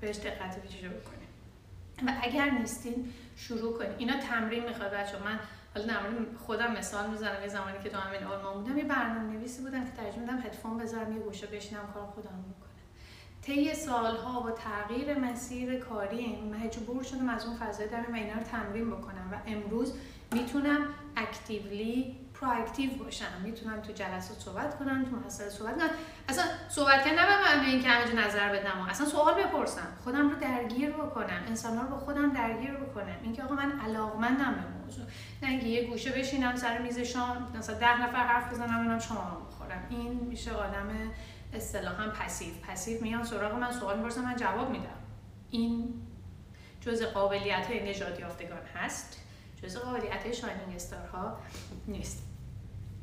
بهش 0.00 0.16
دقت 0.16 0.60
ویژه 0.62 0.88
بکنیم 0.88 1.28
و 2.06 2.12
اگر 2.22 2.50
نیستین 2.50 3.12
شروع 3.36 3.78
کنید 3.78 3.94
اینا 3.98 4.20
تمرین 4.20 4.64
می‌خواد 4.64 4.90
بچه 4.90 5.18
من 5.18 5.38
حالا 5.74 5.86
در 5.86 5.98
خودم 6.46 6.72
مثال 6.72 7.10
می‌زنم. 7.10 7.42
یه 7.42 7.48
زمانی 7.48 7.78
که 7.82 7.88
تو 7.88 7.98
همین 7.98 8.24
آلمان 8.24 8.54
بودم 8.54 8.78
یه 8.78 8.84
برنامه 8.84 9.32
نویسی 9.32 9.62
بودم 9.62 9.84
که 9.84 9.90
ترجیح 9.90 10.26
می‌دادم 10.26 10.38
هدفون 10.38 10.78
بذارم 10.78 11.12
یه 11.12 11.18
گوشه 11.18 11.46
بشینم 11.46 11.92
کار 11.94 12.06
خودم 12.06 12.44
می‌کنه 12.48 12.70
طی 13.42 13.74
سالها 13.74 14.40
با 14.40 14.50
تغییر 14.50 15.18
مسیر 15.18 15.78
کاری 15.78 16.36
مجبور 16.36 17.02
شدم 17.02 17.28
از 17.28 17.46
اون 17.46 17.56
فضای 17.56 17.88
در 17.88 18.04
و 18.12 18.14
اینا 18.14 18.34
رو 18.34 18.42
تمرین 18.42 18.90
بکنم. 18.90 19.28
و 19.32 19.36
امروز 19.46 19.94
می‌تونم 20.32 20.80
اکتیولی 21.16 22.16
پرواکتیو 22.40 22.90
باشم. 23.04 23.24
می‌تونم 23.42 23.80
تو 23.80 23.92
جلسات 23.92 24.38
صحبت 24.38 24.78
کنم 24.78 25.04
تو 25.04 25.16
محصول 25.16 25.48
صحبت 25.48 25.78
کنم. 25.78 25.88
اصلا 26.28 26.44
صحبت 26.68 27.04
کردن 27.04 27.26
به 27.26 27.40
معنی 27.44 27.70
اینکه 27.70 27.88
همینجا 27.88 28.26
نظر 28.26 28.48
بدم 28.48 28.86
اصلا 28.90 29.06
سوال 29.06 29.34
بپرسم. 29.34 29.86
خودم 30.04 30.30
رو 30.30 30.36
درگیر 30.36 30.90
بکنم. 30.90 31.42
انسان 31.48 31.78
رو 31.78 31.88
با 31.88 31.98
خودم 31.98 32.32
درگیر 32.32 32.74
بکنم. 32.74 33.16
اینکه 33.22 33.42
آقا 33.42 33.54
من 33.54 33.80
علاقمندم 33.80 34.54
به 34.54 34.82
موضوع. 34.82 35.04
نه 35.42 35.48
اینکه 35.48 35.66
یه 35.66 35.90
گوشه 35.90 36.10
بشینم 36.10 36.56
سر 36.56 36.78
میز 36.78 36.98
شام 36.98 37.52
مثلا 37.58 37.78
ده 37.78 38.02
نفر 38.02 38.26
حرف 38.26 38.52
بزنم 38.52 38.78
اونم 38.78 38.98
شما 38.98 39.46
بخورم. 39.50 39.86
این 39.90 40.12
میشه 40.12 40.52
آدم 40.52 40.88
اصطلاحا 41.54 42.08
passive 42.08 42.54
passive 42.68 43.02
میان 43.02 43.24
سراغ 43.24 43.54
من 43.54 43.72
سوال 43.72 43.96
می‌پرسم 43.96 44.24
من 44.24 44.36
جواب 44.36 44.70
میدم. 44.70 44.98
این 45.50 45.94
جز 46.80 47.02
قابلیت 47.02 47.66
های 47.66 47.90
نجات 47.90 48.20
یافتگان 48.20 48.66
هست. 48.74 49.16
جز 49.62 49.76
قابلیت 49.76 50.22
های 50.22 50.34
shining 50.34 50.74
star 50.74 51.25
ها 51.25 51.38
نیست 51.86 52.22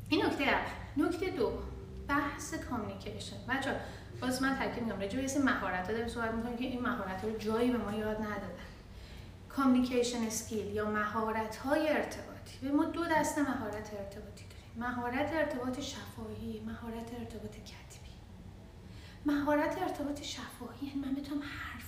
این 0.08 0.26
نکته 0.26 0.44
اول 0.44 1.06
نکته 1.06 1.30
دو 1.30 1.52
بحث 2.08 2.54
communication 2.54 3.36
بچه 3.48 3.80
باز 4.20 4.42
من 4.42 4.58
تاکید 4.58 4.82
می‌کنم 4.82 5.00
راجع 5.00 5.38
به 5.38 5.44
مهارت 5.44 5.86
ها 5.86 5.92
داریم 5.92 6.08
صحبت 6.08 6.34
می‌کنیم 6.34 6.56
که 6.56 6.64
این 6.64 6.82
مهارت 6.82 7.24
رو 7.24 7.38
جایی 7.38 7.70
به 7.70 7.78
ما 7.78 7.92
یاد 7.92 8.16
ندادن 8.16 8.68
communication 9.48 10.22
skill 10.26 10.66
یا 10.66 10.90
مهارت 10.90 11.56
های 11.56 11.88
ارتباطی 11.88 12.58
به 12.62 12.68
ما 12.68 12.84
دو 12.84 13.04
دسته 13.04 13.42
مهارت 13.42 13.74
ارتباطی 13.74 14.44
داریم 14.44 14.90
مهارت 14.90 15.32
ارتباط 15.32 15.80
شفاهی 15.80 16.60
مهارت 16.60 17.14
ارتباط 17.18 17.52
کتبی 17.52 18.12
مهارت 19.26 19.82
ارتباط 19.82 20.22
شفاهی 20.22 20.86
یعنی 20.86 21.00
من 21.00 21.14
بتونم 21.14 21.42
حرف 21.42 21.87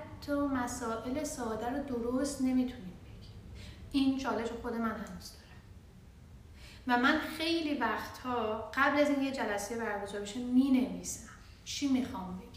مسائل 0.29 1.23
ساده 1.23 1.69
رو 1.69 1.83
درست 1.83 2.41
نمی‌تونیم 2.41 2.93
بگیم. 3.05 3.31
این 3.91 4.17
چالش 4.17 4.47
خود 4.61 4.73
من 4.73 4.91
هنوز 4.91 5.31
دارم. 5.31 5.61
و 6.87 6.97
من 6.97 7.19
خیلی 7.37 7.77
وقتها 7.77 8.71
قبل 8.73 8.99
از 8.99 9.09
این 9.09 9.21
یه 9.21 9.31
جلسه 9.31 9.77
برگزار 9.77 10.21
بشه 10.21 10.39
می 10.39 10.71
نویسم 10.71 11.29
چی 11.65 11.87
می‌خوام 11.87 12.37
بگم؟ 12.37 12.51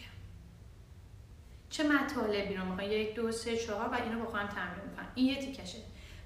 چه 1.71 1.85
مطالبی 1.89 2.55
رو 2.55 2.65
می‌خوام؟ 2.65 2.91
یک 2.91 3.15
دو 3.15 3.33
سه 3.33 3.57
چهار 3.57 3.89
و 3.89 3.95
اینو 3.95 4.25
بخوام 4.25 4.47
تمرین 4.47 4.97
کنم. 4.97 5.09
این 5.15 5.27
یه 5.27 5.41
تیکشه. 5.41 5.79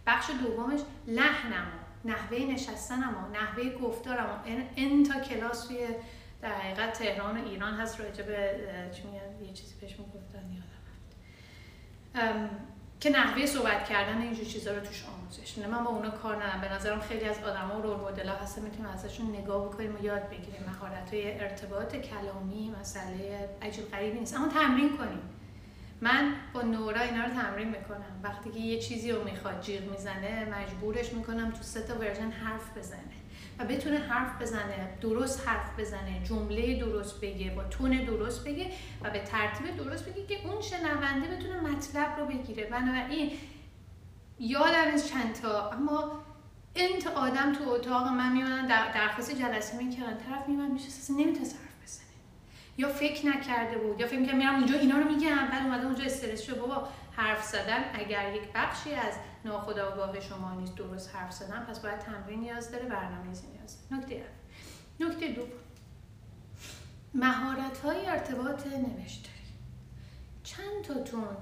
بخش 0.07 0.30
دومش 0.30 0.80
لحنمو 1.07 1.78
نحوه 2.04 2.38
نشستنم 2.38 3.25
و 3.25 3.28
نحوه 3.33 3.78
گفتارم 3.78 4.26
و 4.26 4.49
این 4.75 5.04
تا 5.04 5.21
کلاس 5.21 5.66
توی 5.66 5.87
در 6.42 6.54
حقیقت 6.54 6.92
تهران 6.92 7.40
و 7.40 7.45
ایران 7.49 7.75
هست 7.75 8.00
راجع 8.00 8.23
به 8.25 8.61
چی 8.95 9.02
میگن؟ 9.02 9.45
یه 9.49 9.52
چیزی 9.52 9.75
بهش 9.80 9.99
می‌گفتن 9.99 10.50
یادم 10.50 10.77
که 13.00 13.10
نحوه 13.10 13.46
صحبت 13.46 13.84
کردن 13.88 14.22
اینجور 14.22 14.44
چیزا 14.44 14.72
رو 14.72 14.80
توش 14.80 15.04
آموزش 15.04 15.58
من 15.58 15.84
با 15.84 15.90
اونا 15.90 16.10
کار 16.10 16.36
ندارم. 16.36 16.60
به 16.60 16.72
نظرم 16.72 17.00
خیلی 17.00 17.24
از 17.24 17.38
آدما 17.38 17.78
و 17.78 17.82
رول 17.82 18.00
مدل 18.00 18.28
هستن 18.28 18.62
می‌تونیم 18.62 18.86
ازشون 18.86 19.36
نگاه 19.36 19.66
بکنیم 19.66 19.96
و 19.96 20.04
یاد 20.04 20.28
بگیریم. 20.28 20.64
مهارت 20.66 21.14
های 21.14 21.40
ارتباط 21.40 21.96
کلامی 21.96 22.74
مسئله 22.80 23.48
عجیب 23.62 23.90
غریبی 23.90 24.18
نیست. 24.18 24.36
اما 24.36 24.48
تمرین 24.48 24.96
کنیم. 24.96 25.20
من 26.00 26.32
با 26.54 26.62
نورا 26.62 27.00
اینا 27.00 27.24
رو 27.24 27.30
تمرین 27.30 27.68
می‌کنم. 27.68 28.20
وقتی 28.22 28.50
که 28.50 28.58
یه 28.58 28.78
چیزی 28.78 29.12
رو 29.12 29.24
می‌خواد 29.24 29.60
جیغ 29.60 29.90
می‌زنه 29.90 30.44
مجبورش 30.44 31.12
می‌کنم 31.12 31.50
تو 31.50 31.62
سه 31.62 31.82
تا 31.82 31.98
ورژن 31.98 32.30
حرف 32.30 32.78
بزنه. 32.78 33.17
و 33.58 33.64
بتونه 33.64 33.98
حرف 33.98 34.42
بزنه 34.42 34.98
درست 35.00 35.48
حرف 35.48 35.78
بزنه 35.78 36.22
جمله 36.24 36.74
درست 36.74 37.20
بگه 37.20 37.50
با 37.50 37.64
تون 37.64 37.90
درست 37.90 38.44
بگه 38.44 38.66
و 39.02 39.10
به 39.10 39.18
ترتیب 39.18 39.76
درست 39.76 40.04
بگه 40.04 40.26
که 40.26 40.48
اون 40.48 40.62
شنونده 40.62 41.28
بتونه 41.36 41.60
مطلب 41.60 42.18
رو 42.18 42.26
بگیره. 42.26 42.64
بنابراین 42.64 43.30
یادم 44.38 44.94
از 44.94 45.08
چند 45.08 45.34
تا 45.34 45.70
اما 45.70 46.22
انت 46.76 47.06
آدم 47.06 47.52
تو 47.52 47.70
اتاق 47.70 48.08
من 48.08 48.32
میمونن 48.32 48.66
در 48.66 48.92
درخواست 48.92 49.38
جلسه 49.38 49.76
می‌کردن 49.76 50.16
طرف 50.16 50.48
میمون 50.48 50.70
میشه 50.70 50.86
نمی‌تونه 51.10 51.46
حرف 51.46 51.82
بزنه. 51.84 52.06
یا 52.78 52.88
فکر 52.88 53.26
نکرده 53.26 53.78
بود 53.78 54.00
یا 54.00 54.06
فکر 54.06 54.24
که 54.24 54.32
میرم 54.32 54.54
اونجا 54.54 54.78
اینا 54.78 54.98
رو 54.98 55.04
میگم 55.04 55.48
بعد 55.50 55.62
اومده 55.66 55.86
اونجا 55.86 56.04
استرس 56.04 56.42
شد. 56.42 56.58
بابا 56.58 56.88
حرف 57.16 57.44
زدن 57.44 57.84
اگر 57.94 58.34
یک 58.34 58.42
بخشی 58.54 58.94
از 58.94 59.14
ناخودآگاه 59.45 60.21
شما 60.21 60.54
نیست 60.54 60.75
درست 60.75 61.14
حرف 61.14 61.33
زدن 61.33 61.64
پس 61.64 61.80
باید 61.80 61.99
تمرین 61.99 62.40
نیاز 62.40 62.71
داره 62.71 62.85
برنامه‌ریزی 62.85 63.47
نیاز 63.47 63.88
داره. 63.90 64.02
نکته 64.02 64.25
نکته 65.00 65.33
دو 65.33 65.42
مهارت 67.14 67.78
های 67.78 68.07
ارتباط 68.07 68.66
نوشتاری. 68.66 69.38
چند 70.42 70.83
تاتون 70.83 71.37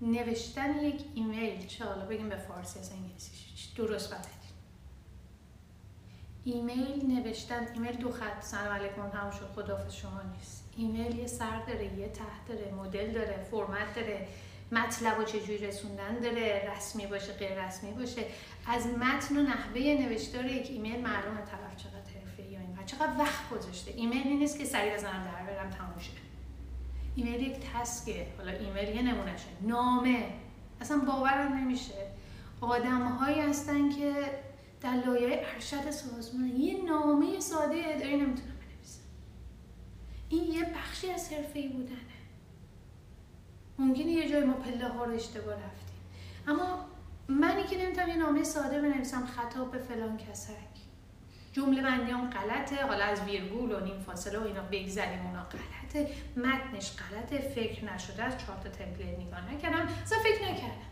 نوشتن 0.00 0.78
یک 0.78 1.04
ایمیل 1.14 1.66
چه 1.66 1.84
حالا 1.84 2.06
بگیم 2.06 2.28
به 2.28 2.36
فارسی 2.36 2.78
از 2.78 2.92
انگلیسی 2.92 3.32
درست 3.76 4.10
بلدید 4.10 4.40
ایمیل 6.44 7.06
نوشتن 7.06 7.66
ایمیل 7.74 7.96
دو 7.96 8.12
خط 8.12 8.42
سلام 8.42 8.72
علیکم 8.72 9.08
تموم 9.08 9.30
شد 9.30 9.46
خداحافظ 9.54 9.94
شما 9.94 10.22
نیست. 10.36 10.64
ایمیل 10.76 11.18
یه 11.18 11.26
سر 11.26 11.60
داره 11.66 11.98
یه 11.98 12.08
ته 12.08 12.48
داره 12.48 12.72
مدل 12.74 13.12
داره 13.12 13.46
فرمت 13.50 13.94
داره. 13.94 14.28
مطلب 14.72 15.18
و 15.18 15.24
چجوری 15.24 15.58
رسوندن 15.58 16.18
داره 16.22 16.72
رسمی 16.76 17.06
باشه 17.06 17.32
غیر 17.32 17.66
رسمی 17.66 17.90
باشه. 17.90 18.24
از 18.66 18.86
متن 18.86 19.36
و 19.36 19.42
نحوه 19.42 19.80
نوشتار 19.80 20.44
یک 20.44 20.70
ایمیل 20.70 21.00
معلومه 21.00 21.40
طرف 21.40 21.76
چقدر 21.76 22.20
حرفه 22.20 22.42
یا 22.42 22.60
اینقدر. 22.60 22.84
چقدر 22.84 23.18
وقت 23.18 23.50
گذاشته. 23.50 23.92
ایمیل 23.96 24.26
نیست 24.26 24.58
که 24.58 24.64
سریع 24.64 24.94
بزنم 24.94 25.24
در 25.24 25.52
برم 25.52 25.70
تموم 25.70 25.94
ایمیل 27.16 27.42
یک 27.42 27.56
task 27.74 28.09
ه. 28.09 28.26
حالا 28.38 28.52
ایمیل 28.52 28.96
یه 28.96 29.02
نمونهشه 29.02 29.46
نامه. 29.62 30.26
اصلا 30.80 30.98
باورم 30.98 31.52
نمیشه. 31.52 31.94
آدم 32.60 33.08
هایی 33.08 33.40
هستن 33.40 33.90
که 33.90 34.14
در 34.80 34.94
لایه 35.06 35.46
ارشد 35.54 35.90
سازمان 35.90 36.46
یه 36.56 36.84
نامه 36.84 37.40
ساده 37.40 37.82
اداری 37.86 38.16
نمی‌تونن 38.16 38.54
بنویسن 38.60 39.02
این 40.28 40.44
یه 40.52 40.64
بخشی 40.64 41.10
از 41.10 41.32
حرفه 41.32 41.68
بودنه 41.68 42.09
ممکنه 43.80 44.06
یه 44.06 44.30
جای 44.30 44.44
ما 44.44 44.52
پله 44.52 44.88
ها 44.88 45.04
رو 45.04 45.14
اشتباه 45.14 45.54
رفتیم. 45.54 45.96
اما 46.48 46.86
منی 47.28 47.64
که 47.64 47.78
نمی‌تونم 47.78 48.08
یه 48.08 48.16
نامه 48.16 48.44
ساده 48.44 48.80
بنویسم 48.80 49.26
خطاب 49.26 49.70
به 49.70 49.78
فلان 49.78 50.16
کسک. 50.16 50.54
جمله 51.52 51.82
بندیام 51.82 52.30
غلطه 52.30 52.86
حالا 52.86 53.04
از 53.04 53.20
ویرگول 53.20 53.72
و 53.72 53.80
نیم 53.80 54.00
فاصله 54.00 54.38
و 54.38 54.42
اینا 54.42 54.62
بگذریم 54.62 55.26
اونا 55.26 55.42
غلطه. 55.42 56.10
متنش 56.36 56.92
غلطه 56.96 57.38
فکر 57.38 57.84
نشده 57.84 58.22
از 58.22 58.38
چهار 58.38 58.58
تا 58.58 58.68
تمپلیت 58.68 59.18
نگاه 59.18 59.54
نکردم. 59.54 59.88
اصلا 60.02 60.18
فکر 60.18 60.44
نکردم. 60.44 60.90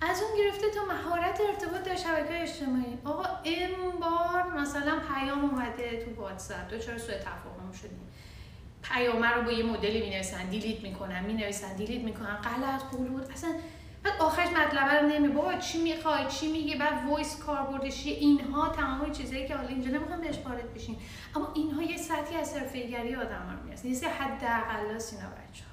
از 0.00 0.22
اون 0.22 0.38
گرفته 0.38 0.66
تا 0.70 0.84
مهارت 0.84 1.40
ارتباط 1.40 1.82
در 1.82 1.96
شبکه 1.96 2.42
اجتماعی. 2.42 2.98
آقا 3.04 3.24
این 3.42 3.70
بار 4.00 4.60
مثلا 4.60 5.00
پیام 5.14 5.44
اومده 5.44 6.04
تو 6.04 6.22
واتساپ. 6.22 6.68
دو 6.70 6.78
چرا 6.78 6.98
سوء 6.98 7.18
تفاهم 7.18 7.72
شدیم 7.72 8.00
پیامه 8.92 9.28
رو 9.28 9.42
با 9.42 9.52
یه 9.52 9.64
مدلی 9.64 10.00
می 10.00 10.10
نویسن 10.10 10.48
delete 10.48 10.80
می‌کنن 10.82 11.24
می 11.24 11.32
نویسن 11.32 11.76
delete 11.76 12.04
می‌کنن 12.04 12.36
غلط 12.36 12.82
غلوط 12.90 13.30
اصلا 13.30 13.50
بعد 14.02 14.20
آخرش 14.20 14.48
مطلب 14.48 14.88
رو 14.88 15.08
نمی 15.08 15.28
بابا 15.28 15.54
چی 15.54 15.82
می‌خوای؟ 15.82 16.26
چی 16.28 16.52
میگه 16.52 16.76
بعد 16.76 17.08
voice 17.08 17.38
کاربردش 17.38 18.06
اینها 18.06 18.68
تمام 18.68 19.12
چیزایی 19.12 19.48
که 19.48 19.56
حالا 19.56 19.68
اینجا 19.68 19.90
نمی‌خوام 19.90 20.20
بهش 20.20 20.38
وارد 20.44 20.74
بشین 20.74 20.96
اما 21.36 21.52
اینها 21.54 21.82
یه 21.82 21.96
سطحی 21.96 22.36
از 22.36 22.56
حرفه‌ایگری 22.56 23.14
آدم 23.14 23.50
رو 23.50 23.66
می‌رسه. 23.66 23.88
یه 23.88 24.08
حداقل 24.08 24.86
اینا 24.86 25.28
بچه 25.28 25.64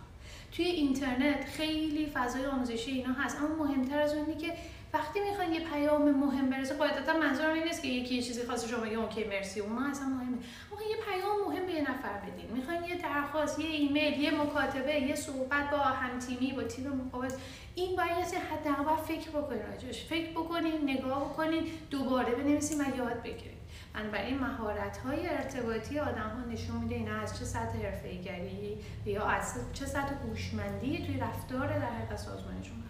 توی 0.51 0.65
اینترنت 0.65 1.45
خیلی 1.45 2.05
فضای 2.13 2.45
آموزشی 2.45 2.91
اینا 2.91 3.13
هست 3.13 3.37
اما 3.41 3.63
مهمتر 3.63 3.99
از 3.99 4.13
اونی 4.13 4.35
که 4.35 4.53
وقتی 4.93 5.19
می‌خوان 5.19 5.53
یه 5.53 5.59
پیام 5.59 6.11
مهم 6.11 6.49
برسه 6.49 6.73
قاعدتا 6.73 7.13
منظورم 7.13 7.53
این 7.53 7.63
نیست 7.63 7.81
که 7.81 7.87
یکی 7.87 8.15
یه 8.15 8.21
چیزی 8.21 8.43
خواسته 8.43 8.67
شما 8.67 8.79
بگه 8.79 8.97
اوکی 8.97 9.23
مرسی. 9.23 9.59
اونا 9.59 9.89
اصلا 9.89 10.05
مهمه. 10.07 10.37
آقا 10.71 10.81
یه 10.81 10.95
پیام 10.95 11.37
مهم 11.47 11.65
به 11.65 11.71
یه 11.71 11.81
نفر 11.81 12.19
بدین. 12.19 12.57
می‌خوان 12.57 12.83
یه 12.83 12.95
درخواست 12.95 13.59
یه 13.59 13.69
ایمیل 13.69 14.19
یه 14.19 14.41
مکاتبه 14.41 14.93
یه 14.93 15.15
صحبت 15.15 15.69
با 15.71 15.77
هم 15.77 16.19
تیمی 16.19 16.51
با 16.51 16.63
تیم 16.63 16.87
مقابل. 16.87 17.29
این 17.75 17.95
باید 17.95 18.33
حداقل 18.51 19.03
فکر 19.03 19.29
بکنین 19.29 19.61
راجعش. 19.71 20.05
فکر 20.05 20.31
بکنین 20.31 20.89
نگاه 20.89 21.29
بکنین 21.29 21.63
دوباره 21.89 22.35
بنویسین 22.35 22.81
و 22.81 22.97
یاد 22.97 23.21
بگیرید 23.21 23.61
بنابراین 23.93 24.37
مهارت 24.37 24.97
های 24.97 25.29
ارتباطی 25.29 25.99
آدم 25.99 26.31
ها 26.35 26.51
نشون 26.51 26.75
میده 26.75 26.95
اینا 26.95 27.15
از 27.15 27.39
چه 27.39 27.45
سطح 27.45 27.85
حرفه‌ایگری 27.85 28.77
یا 29.05 29.25
از 29.25 29.55
چه 29.73 29.85
سطح 29.85 30.13
هوشمندی 30.27 31.05
توی 31.05 31.17
رفتار 31.17 31.67
در 31.67 31.85
حقیقت 31.85 32.17
سازمانشون. 32.17 32.80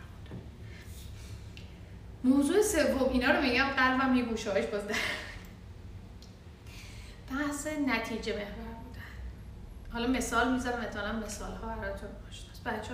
موضوع 2.24 2.62
سوم 2.62 3.10
اینا 3.10 3.32
رو 3.32 3.42
میگم 3.42 3.66
قلبم 3.66 4.16
یه 4.16 4.26
گوشهایش 4.26 4.66
باز 4.66 4.88
در 4.88 4.96
بحث 7.32 7.68
نتیجه 7.68 8.34
محور 8.34 8.76
بودن. 8.84 9.02
حالا 9.94 10.08
مثال 10.08 10.54
می‌زنم 10.54 10.80
احتمالا 10.80 11.14
مثال 11.14 11.52
ها 11.52 11.68
براتون 11.68 12.10
آشناست 12.30 12.64
بچه 12.64 12.94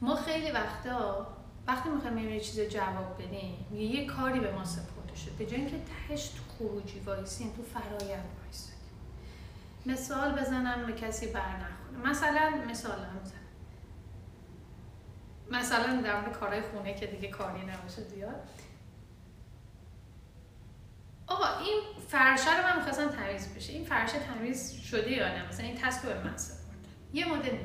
ما 0.00 0.16
خیلی 0.16 0.50
وقتا 0.50 1.26
وقتی 1.66 1.88
می‌خوایم 1.88 2.18
یه 2.18 2.40
چیز 2.40 2.60
جواب 2.60 3.22
بدیم 3.22 3.66
یه 3.72 4.06
کاری 4.06 4.40
به 4.40 4.52
ما 4.52 4.64
سپرده 4.64 5.16
شد. 5.16 5.30
به 5.38 5.46
جای 5.46 5.60
اینکه 5.60 5.76
تهش 6.08 6.28
تو 6.28 6.42
خروجی 6.58 7.00
وایسیم 7.00 7.52
تو 7.56 7.62
فرایند 7.62 8.24
وایسیم. 8.42 8.74
مثال 9.86 10.32
بزنم 10.32 10.86
به 10.86 10.92
کسی 10.92 11.26
بر 11.26 11.56
نخونه 11.56 12.10
مثلا 12.10 12.50
مثال 12.70 12.98
می‌زنم. 12.98 13.39
مثلا 15.50 16.00
در 16.00 16.20
مورد 16.20 16.32
کارهای 16.32 16.62
خونه 16.62 16.94
که 16.94 17.06
دیگه 17.06 17.28
کاری 17.28 17.60
نباشه 17.62 18.02
زیاد. 18.02 18.48
آقا 21.26 21.58
این 21.58 21.80
فرشه 22.08 22.56
رو 22.56 22.66
من 22.66 22.76
می‌خواستم 22.76 23.08
تمیز 23.08 23.54
بشه. 23.54 23.72
این 23.72 23.84
فرشه 23.84 24.18
تمیز 24.18 24.72
شده 24.72 25.10
یا 25.10 25.28
نه؟ 25.28 25.48
مثلا 25.48 25.66
این 25.66 25.76
تسک 25.76 26.02
به 26.02 26.24
من 26.24 26.36
سپردن 26.36 26.70
یه 27.12 27.28
مدل 27.28 27.56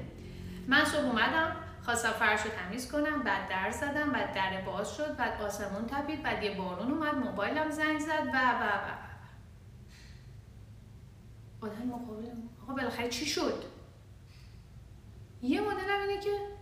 من 0.68 0.86
صبح 0.86 1.06
اومدم 1.06 1.56
خواستم 1.86 2.12
فرش 2.12 2.42
رو 2.42 2.52
تمیز 2.52 2.92
کنم 2.92 3.24
بعد 3.24 3.50
در 3.50 3.72
زدم 3.72 4.12
بعد 4.12 4.34
در 4.34 4.62
باز 4.62 4.96
شد 4.96 5.16
بعد 5.16 5.42
آسمون 5.42 5.88
تپید 5.88 6.24
بعد 6.24 6.44
یه 6.44 6.58
بارون 6.58 6.92
اومد 6.92 7.16
موبایلم 7.16 7.72
زنگ 7.72 8.00
زد 8.00 8.28
و 8.34 8.38
و 8.38 8.64
و 8.64 9.06
آدم 11.62 11.86
مقابل 11.86 12.26
آقا 12.64 12.74
بالاخره 12.74 13.10
چی 13.10 13.26
شد؟ 13.26 13.64
یه 15.42 15.62
مدل 15.62 15.90
اینه 15.90 16.22
که 16.22 16.55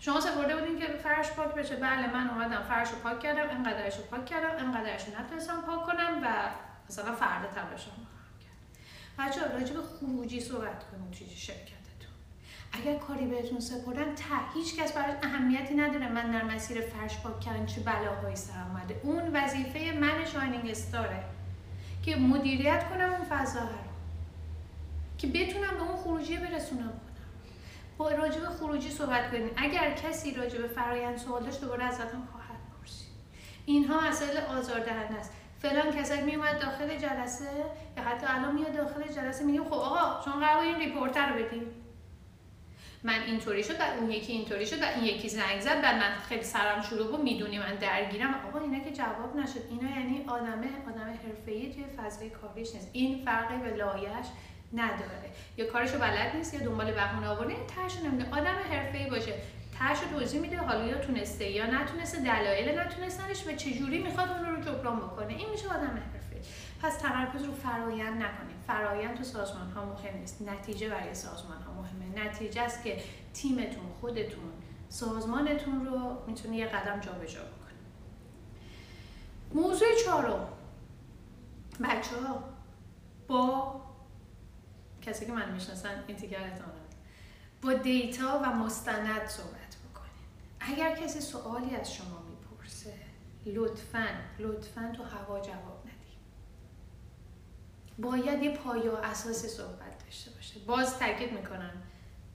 شما 0.00 0.20
سپرده 0.20 0.56
بودین 0.56 0.78
که 0.78 0.86
فرش 0.86 1.30
پاک 1.30 1.54
بشه. 1.54 1.76
بله 1.76 2.12
من 2.12 2.30
اومدم 2.30 2.62
فرش 2.62 2.90
رو 2.90 2.96
پاک 2.98 3.20
کردم 3.20 3.48
اینقدرش 3.48 3.96
رو 3.96 4.02
پاک 4.02 4.26
کردم 4.26 4.64
اینقدرش 4.64 5.04
رو 5.08 5.24
نتونستم 5.24 5.60
پاک 5.66 5.86
کنم 5.86 6.20
و 6.22 6.50
مثلا 6.88 7.14
فردا 7.14 7.48
کرد 7.54 7.68
بچه 9.18 9.40
راجع 9.52 9.74
به 9.74 9.82
خروجی 9.82 10.40
صحبت 10.40 10.84
کنیم 10.90 11.10
توی 11.10 11.26
شرکتتون. 11.26 11.78
اگر 12.72 12.98
کاری 12.98 13.26
بهتون 13.26 13.60
سپردن 13.60 14.14
تا 14.14 14.24
هیچ 14.54 14.76
کس 14.76 14.92
براش 14.92 15.16
اهمیتی 15.22 15.74
نداره. 15.74 16.08
من 16.08 16.30
در 16.30 16.44
مسیر 16.44 16.80
فرش 16.80 17.18
پاک 17.18 17.40
کردن 17.40 17.66
چه 17.66 17.80
بلاهایی 17.80 18.36
سر 18.36 18.62
اومده. 18.68 19.00
اون 19.02 19.36
وظیفه 19.36 19.98
من 20.00 20.24
شاینینگ 20.24 20.70
استاره 20.70 21.24
که 22.02 22.16
مدیریت 22.16 22.88
کنم 22.88 23.12
اون 23.12 23.24
فضا 23.24 23.60
رو. 23.60 23.66
که 25.18 25.26
بتونم 25.26 25.74
به 25.74 25.82
اون 25.82 25.96
خروجی 25.96 26.36
برسونم. 26.36 26.92
با 27.98 28.10
راجب 28.10 28.44
خروجی 28.44 28.90
صحبت 28.90 29.30
کنید 29.30 29.52
اگر 29.56 29.90
کسی 29.90 30.34
راجب 30.34 30.66
فرایند 30.66 31.16
سوال 31.16 31.42
داشت 31.42 31.60
دوباره 31.60 31.84
ازتون 31.84 32.22
خواهد 32.32 32.60
پرسید. 32.80 33.08
اینها 33.66 34.08
مسائل 34.08 34.36
آزاردهنده 34.36 35.14
است. 35.14 35.32
فلان 35.62 35.90
کسک 35.92 36.22
میومد 36.22 36.58
داخل 36.58 36.98
جلسه 36.98 37.50
یا 37.96 38.02
حتی 38.02 38.26
الان 38.28 38.54
میاد 38.54 38.76
داخل 38.76 39.12
جلسه 39.12 39.44
میگه 39.44 39.60
خب 39.64 39.72
آقا 39.72 40.24
شما 40.24 40.40
قرار 40.40 40.64
این 40.64 40.78
report 40.78 41.32
رو 41.32 41.44
بدیم 41.44 41.62
من 43.02 43.22
اینطوری 43.22 43.64
شد 43.64 43.78
بعد 43.78 43.98
اون 43.98 44.10
یکی 44.10 44.32
اینطوری 44.32 44.66
شد 44.66 44.80
بعد 44.80 44.94
این 44.94 45.04
یکی 45.04 45.28
زنگ 45.28 45.60
زد 45.60 45.82
بعد 45.82 45.94
من 45.94 46.18
خیلی 46.28 46.42
سرم 46.42 46.82
شلوغ 46.82 47.10
بود. 47.10 47.20
می‌دونی 47.20 47.58
من 47.58 47.74
درگیرم. 47.74 48.34
آقا 48.48 48.58
اینا 48.58 48.78
که 48.78 48.90
جواب 48.90 49.36
نشد. 49.36 49.60
اینا 49.70 49.90
یعنی 49.90 50.24
آدمه 50.28 50.68
آدم 50.86 51.14
حرفه‌ای 51.26 51.72
توی 51.72 51.84
فضای 51.84 52.30
کاریش 52.30 52.74
نیست. 52.74 52.90
این 52.92 53.24
فرقی 53.24 53.58
به 53.58 53.76
لایش 53.76 54.26
نداره. 54.72 55.30
یا 55.56 55.66
کارشو 55.72 55.98
بلد 55.98 56.36
نیست 56.36 56.54
یا 56.54 56.60
دنبال 56.60 56.92
بهونه 56.92 57.28
آورده 57.28 57.56
ترش 57.76 57.96
نمیده 57.96 58.30
آدم 58.30 58.56
حرفه‌ای 58.70 59.10
باشه. 59.10 59.34
ترش 59.78 59.98
توضیح 59.98 60.40
میده 60.40 60.56
حالا 60.56 60.84
یا 60.84 60.98
تونسته 60.98 61.50
یا 61.50 61.66
نتونسته 61.66 62.18
دلایل 62.18 62.78
نتونستنش 62.78 63.42
به 63.42 63.56
چجوری 63.56 64.02
می‌خواد 64.02 64.28
اون 64.30 64.56
رو 64.56 64.62
جبران 64.62 64.96
بکنه. 64.96 65.34
این 65.34 65.50
میشه 65.50 65.68
آدم 65.68 66.02
حرفه‌ای. 66.12 66.42
پس 66.82 66.96
تمرکز 66.98 67.42
رو 67.42 67.52
فرایند 67.52 68.22
نکنید 68.22 68.56
فرایند 68.66 69.16
تو 69.16 69.24
سازمان 69.24 69.70
ها 69.70 69.84
مهم 69.84 70.18
نیست. 70.20 70.42
نتیجه 70.42 70.88
برای 70.88 71.14
سازمان 71.14 71.62
ها 71.62 71.72
مهمه. 71.72 72.26
نتیجه 72.26 72.62
است 72.62 72.84
که 72.84 72.96
تیمتون 73.34 73.88
خودتون 74.00 74.52
سازمانتون 74.88 75.86
رو 75.86 76.22
می‌تونه 76.26 76.56
یه 76.56 76.66
قدم 76.66 77.00
جابجا 77.00 77.40
بکنه. 77.40 77.68
موضوع 79.54 79.88
چهارم. 80.04 80.48
بچه 81.84 82.16
ها 82.26 82.44
با 83.28 83.80
کسی 85.02 85.26
که 85.26 85.32
من 85.32 85.52
می‌شناسن 85.52 86.04
این 86.06 86.16
با 87.62 87.72
دیتا 87.72 88.40
و 88.44 88.46
مستند 88.46 89.26
صحبت 89.26 89.76
بکنید 89.90 90.28
اگر 90.60 90.96
کسی 90.96 91.20
سوالی 91.20 91.76
از 91.76 91.94
شما 91.94 92.22
می‌پرسه 92.22 92.94
لطفا 93.46 94.06
لطفا 94.38 94.92
تو 94.96 95.02
هوا 95.02 95.40
جواب 95.40 95.84
ندید 95.86 96.18
باید 97.98 98.42
یه 98.42 98.56
پایه 98.56 98.90
و 98.90 98.94
اساسی 98.94 99.48
صحبت 99.48 100.04
داشته 100.04 100.30
باشه. 100.30 100.60
باز 100.60 100.98
تاکید 100.98 101.32
می‌کنم 101.32 101.82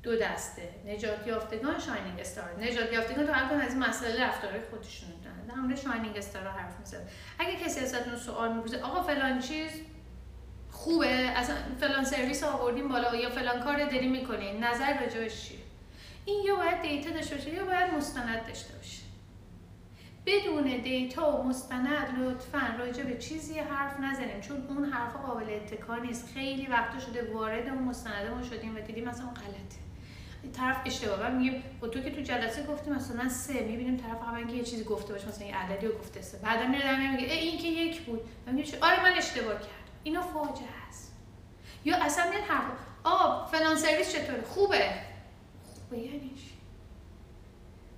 دو 0.03 0.17
دسته. 0.17 0.75
نجات 0.85 1.27
یافتگان 1.27 1.79
شاینینگ 1.79 2.19
استار. 2.19 2.63
نجات 2.63 2.93
یافتگان 2.93 3.25
تو 3.25 3.31
هر 3.31 3.61
از 3.61 3.73
این 3.73 3.83
مسئله 3.83 4.31
خودشون 4.71 5.09
دارن. 5.23 5.45
در 5.45 5.55
مورد 5.55 5.79
shining 5.79 6.17
star 6.17 6.47
حرف 6.47 6.79
می‌زنه 6.79 7.07
اگه 7.39 7.55
کسی 7.55 7.79
ازتون 7.79 8.15
سوال 8.15 8.55
می‌پرسه 8.55 8.81
آقا 8.81 9.03
فلان 9.03 9.39
چیز 9.39 9.71
خوبه. 10.83 11.07
اصلا 11.07 11.55
فلان 11.79 12.03
سرویس 12.03 12.43
آوردیم 12.43 12.87
بالا 12.87 13.15
یا 13.15 13.29
فلان 13.29 13.59
کار 13.63 13.85
داری 13.85 14.07
می‌کنین 14.07 14.63
نظر 14.63 14.99
راجعش 14.99 15.47
چیه؟ 15.47 15.57
این 16.25 16.43
یا 16.45 16.55
باید 16.55 16.81
data 16.81 17.09
داشته 17.09 17.35
باشه 17.35 17.49
یا 17.49 17.65
باید 17.65 17.93
مستند 17.93 18.47
داشته 18.47 18.73
باشه. 18.75 19.03
بدون 20.25 20.63
data 20.63 21.31
و 21.31 21.43
مستند 21.43 22.19
لطفا 22.19 22.75
راجع 22.79 23.03
به 23.03 23.17
چیزی 23.17 23.59
حرف 23.59 23.99
نزنیم 23.99 24.41
چون 24.41 24.67
اون 24.67 24.85
حرف 24.85 25.15
قابل 25.15 25.49
اتکا 25.49 25.95
نیست. 25.95 26.29
خیلی 26.33 26.67
وقتا 26.67 26.99
شده 26.99 27.33
وارد 27.33 27.67
اون 27.67 27.83
مستنده 27.83 28.29
ما 28.29 28.43
شدیم 28.43 28.75
و 28.75 28.79
دیدیم 28.79 29.09
مثلا 29.09 29.25
غلطه. 29.25 29.83
طرف 30.53 30.77
اشتباه. 30.85 31.29
میگیم 31.29 31.63
خب 31.81 31.87
تو 31.87 32.01
که 32.01 32.11
تو 32.11 32.21
جلسه 32.21 32.63
گفتی 32.63 32.91
مثلا 32.91 33.29
سه. 33.29 33.53
می‌بینیم 33.53 33.97
طرف 33.97 34.21
قبلا 34.27 34.55
یه 34.55 34.63
چیزی 34.63 34.83
گفته 34.83 35.13
باشه 35.13 35.27
مثلا 35.27 35.47
یه 35.47 35.55
عددی 35.55 35.87
رو 35.87 35.97
گفته 35.97 36.21
سه. 36.21 36.37
بعدا 36.37 36.67
میره 36.67 37.11
میگه 37.11 37.33
این 37.33 37.57
که 37.57 37.67
یک 37.67 38.01
بود. 38.01 38.21
میگه 38.47 38.77
آره 38.81 39.03
من 39.03 39.17
اشتباه 39.17 39.53
کردم. 39.53 39.82
اینا 40.03 40.21
فاجعه 40.21 40.87
است. 40.89 41.13
یا 41.85 42.03
اصلا 42.03 42.29
میاد 42.29 42.43
حرف 42.43 42.77
آ 43.03 43.45
فلان 43.45 43.75
سرویس 43.75 44.11
چطوره؟ 44.11 44.41
خوبه. 44.41 44.93
خوبه 45.63 45.97
یعنی 45.97 46.31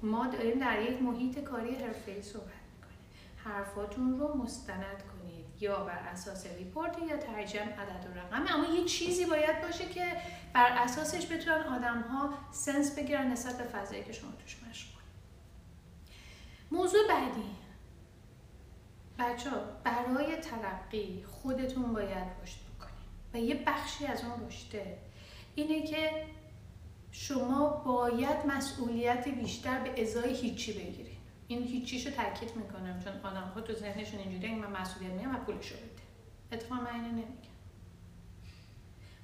ما 0.04 0.28
داریم 0.28 0.60
در 0.60 0.82
یک 0.82 1.02
محیط 1.02 1.40
کاری 1.40 1.76
حرفه‌ای 1.76 2.22
صحبت 2.22 2.46
می‌کنیم. 2.46 3.00
حرفاتون 3.38 4.20
رو 4.20 4.38
مستند 4.38 5.04
کنید. 5.12 5.16
یا 5.60 5.84
بر 5.84 5.98
اساس 5.98 6.46
ریپورت 6.46 6.98
یا 7.10 7.18
ترجم 7.18 7.60
عدد 7.60 8.06
و 8.12 8.20
رقم 8.20 8.46
اما 8.56 8.76
یه 8.76 8.86
چیزی 8.86 9.26
باید 9.26 9.62
باشه 9.62 9.86
که 9.86 10.06
بر 10.54 10.72
اساسش 10.72 11.32
بتونن 11.32 11.64
آدم 11.64 12.02
ها 12.02 12.34
سنس 12.52 12.96
بگیرن 12.96 13.32
نسبت 13.32 13.58
به 13.58 13.64
فضایی 13.64 14.04
که 14.04 14.12
شما 14.12 14.32
توش 14.32 14.58
مشغول. 14.70 15.04
موضوع 16.72 17.08
بعدی. 17.10 17.56
بچه 19.20 19.50
برای 19.84 20.36
ترقی 20.36 21.24
خودتون 21.24 21.94
باید 21.94 22.28
رشد 22.44 22.60
بکنید. 22.76 22.96
و 23.34 23.38
یه 23.38 23.64
بخشی 23.68 24.06
از 24.06 24.24
اون 24.24 24.48
رشده 24.48 24.98
اینه 25.56 25.88
که 25.88 26.26
شما 27.12 27.70
باید 27.70 28.46
مسئولیت 28.48 29.28
بیشتر 29.28 29.80
به 29.80 30.02
ازای 30.02 30.34
هیچی 30.34 30.74
بگیرید. 30.74 31.18
این 31.48 31.64
هیچیشو 31.64 32.12
تاکید 32.12 32.56
می‌کنم 32.56 33.00
چون 33.04 33.14
آدم 33.24 33.52
ها 33.56 33.62
تو 33.62 33.74
ذهنشون 33.74 34.20
اینجوری 34.20 34.56
من 34.56 34.82
مسئولیت 34.82 35.12
میگم 35.12 35.36
و 35.36 35.38
پولشو 35.38 35.76
بده. 35.76 36.02
اتفاقا 36.52 36.82
من 36.82 36.94
اینو 36.94 37.08
نمیگم. 37.08 37.56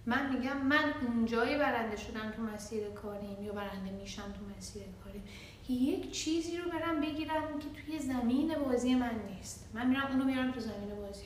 من 0.05 0.35
میگم 0.35 0.57
من 0.57 0.93
اونجایی 1.07 1.57
برنده 1.57 1.97
شدم 1.97 2.31
تو 2.31 2.41
مسیر 2.41 2.89
کاریم 2.89 3.43
یا 3.43 3.53
برنده 3.53 3.91
میشم 3.91 4.21
تو 4.33 4.57
مسیر 4.57 4.83
کاریم. 5.03 5.23
یک 5.71 6.11
چیزی 6.11 6.57
رو 6.57 6.71
برم 6.71 7.01
بگیرم 7.01 7.59
که 7.59 7.81
توی 7.81 7.99
زمین 7.99 8.53
بازی 8.55 8.95
من 8.95 9.21
نیست. 9.29 9.69
من 9.73 9.87
میرم 9.87 10.07
اونو 10.07 10.23
میارم 10.23 10.51
تو 10.51 10.59
زمین 10.59 10.95
بازی 10.95 11.25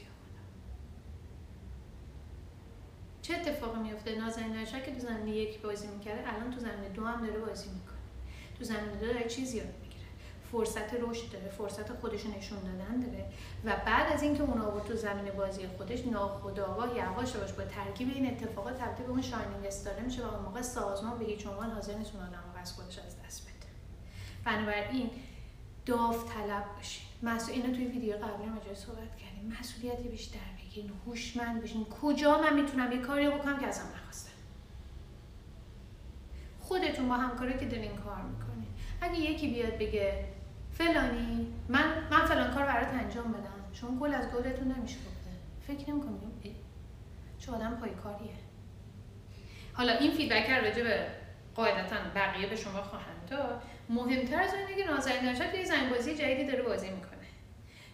چه 3.21 3.35
اتفاقی 3.35 3.79
میفته؟ 3.79 4.19
نازنین 4.19 4.55
نشه 4.55 4.81
که 4.81 4.91
تو 4.91 4.99
زمین 4.99 5.27
یک 5.27 5.61
بازی 5.61 5.87
می‌کرده 5.87 6.33
الان 6.33 6.51
تو 6.51 6.59
زمین 6.59 6.91
دو 6.93 7.05
هم 7.05 7.27
داره 7.27 7.39
بازی 7.39 7.69
می‌کنه. 7.69 7.97
تو 8.57 8.63
زمین 8.63 8.91
دو 8.99 9.05
داره 9.05 9.27
چیزی 9.27 9.57
یاد 9.57 9.67
می‌گیره. 9.81 10.05
فرصت 10.51 10.93
رشد 10.93 11.31
داره 11.31 11.49
فرصت 11.49 11.93
خودش 11.93 12.25
نشون 12.25 12.59
دادن 12.59 12.99
داره 12.99 13.25
و 13.65 13.75
بعد 13.85 14.13
از 14.13 14.23
اینکه 14.23 14.43
اون 14.43 14.61
آورد 14.61 14.85
تو 14.85 14.95
زمین 14.95 15.31
بازی 15.37 15.67
خودش 15.77 16.07
ناخودآگاه 16.07 16.97
یواش 16.97 17.35
یواش 17.35 17.53
با 17.53 17.63
ترکیب 17.63 18.09
این 18.15 18.27
اتفاقات 18.27 18.77
تبدیل 18.77 19.05
به 19.05 19.11
اون 19.11 19.21
شاینینگ 19.21 19.65
استاره 19.65 20.01
میشه 20.01 20.25
و 20.25 20.33
اون 20.33 20.43
موقع 20.43 20.61
سازمان 20.61 21.17
به 21.17 21.25
هیچ 21.25 21.47
عنوان 21.47 21.71
حاضر 21.71 21.97
نیست 21.97 22.15
اون 22.15 22.23
آدم 22.23 22.43
از 22.61 22.73
خودش 22.73 22.99
از 22.99 23.14
بنابراین 24.45 25.09
داوطلب 25.85 26.65
باشین 26.75 27.05
مسئول 27.23 27.55
اینو 27.55 27.75
توی 27.75 27.85
ویدیو 27.85 28.13
قبلی 28.13 28.47
هم 28.47 28.59
صحبت 28.73 29.17
کردیم. 29.17 29.55
مسئولیت 29.59 29.99
بیشتر 29.99 30.39
بگیرین. 30.57 30.91
هوشمند 31.05 31.63
بشین. 31.63 31.85
کجا 31.85 32.41
من 32.41 32.61
می‌تونم 32.61 32.91
یه 32.91 32.97
کاری 32.97 33.29
بکنم 33.29 33.59
که 33.59 33.67
ازم 33.67 33.85
نخواستم 33.95 34.31
خودتون 36.59 37.09
با 37.09 37.15
همکاری 37.15 37.59
که 37.59 37.65
دارین 37.65 37.95
کار 37.95 38.21
می‌کنین. 38.21 38.67
اگه 39.01 39.19
یکی 39.19 39.47
بیاد 39.47 39.77
بگه 39.77 40.25
فلانی 40.71 41.53
من 41.69 42.07
من 42.11 42.25
فلان 42.25 42.53
کار 42.53 42.65
برات 42.65 42.87
انجام 42.87 43.31
بدم. 43.31 43.51
شما 43.73 43.99
گل 43.99 44.13
از 44.13 44.29
گلتون 44.29 44.71
نمیشه 44.71 44.97
فکر 45.67 45.89
نمی‌کنیم 45.89 46.25
چه 47.39 47.51
آدم 47.51 47.75
پای 47.75 47.89
کاریه 47.89 48.31
حالا 49.73 49.93
این 49.93 50.11
فیدبک 50.11 50.49
راجع 50.49 50.83
به 50.83 51.07
قاعدتا 51.55 51.95
بقیه 52.15 52.49
به 52.49 52.55
شما 52.55 52.81
خواهند 52.81 53.27
داد. 53.29 53.61
مهمتر 53.89 54.41
از 54.41 54.53
اینه 54.53 54.83
که 54.83 54.91
نازنین 54.91 55.29
نشد 55.29 55.55
یه 55.55 55.65
زنگ 55.65 55.89
بازی 55.89 56.15
جدیدی 56.15 56.43
داره 56.43 56.63
بازی 56.63 56.89
می‌کنه. 56.89 57.15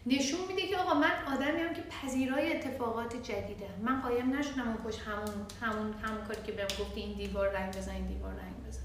نشون 0.05 0.39
میده 0.47 0.61
که 0.67 0.77
آقا 0.77 0.93
من 0.93 1.11
آدمی 1.33 1.61
هم 1.61 1.73
که 1.73 1.81
پذیرای 1.81 2.53
اتفاقات 2.53 3.23
جدیده. 3.23 3.69
من 3.81 4.01
قایم 4.01 4.35
نشدم 4.35 4.67
اون 4.67 4.77
پشت 4.77 4.99
همون 4.99 5.45
همون 5.61 5.93
همون 6.03 6.25
کاری 6.27 6.41
که 6.45 6.51
بهم 6.51 6.67
گفتی 6.79 6.99
این 6.99 7.17
دیوار 7.17 7.49
رنگ 7.49 7.77
بزن 7.77 7.91
این 7.91 8.07
دیوار 8.07 8.33
رنگ 8.33 8.67
بزنم 8.67 8.81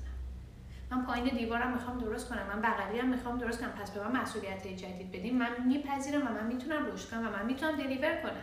من 0.90 1.06
پایین 1.06 1.24
دیوارم 1.24 1.72
می‌خوام 1.72 1.98
درست 1.98 2.28
کنم. 2.28 2.46
من 2.46 2.62
بغلی 2.62 2.98
هم 2.98 3.08
می‌خوام 3.08 3.38
درست 3.38 3.60
کنم. 3.60 3.70
پس 3.70 3.90
به 3.90 4.08
من 4.08 4.20
مسئولیت 4.20 4.66
جدید 4.66 5.12
بدیم 5.12 5.36
من 5.36 5.50
میپذیرم 5.66 6.26
و 6.26 6.30
من 6.30 6.46
می‌تونم 6.46 6.86
رشد 6.86 7.10
کنم 7.10 7.26
و 7.26 7.30
من 7.30 7.46
می‌تونم 7.46 7.76
دلیور 7.76 8.16
کنم. 8.22 8.42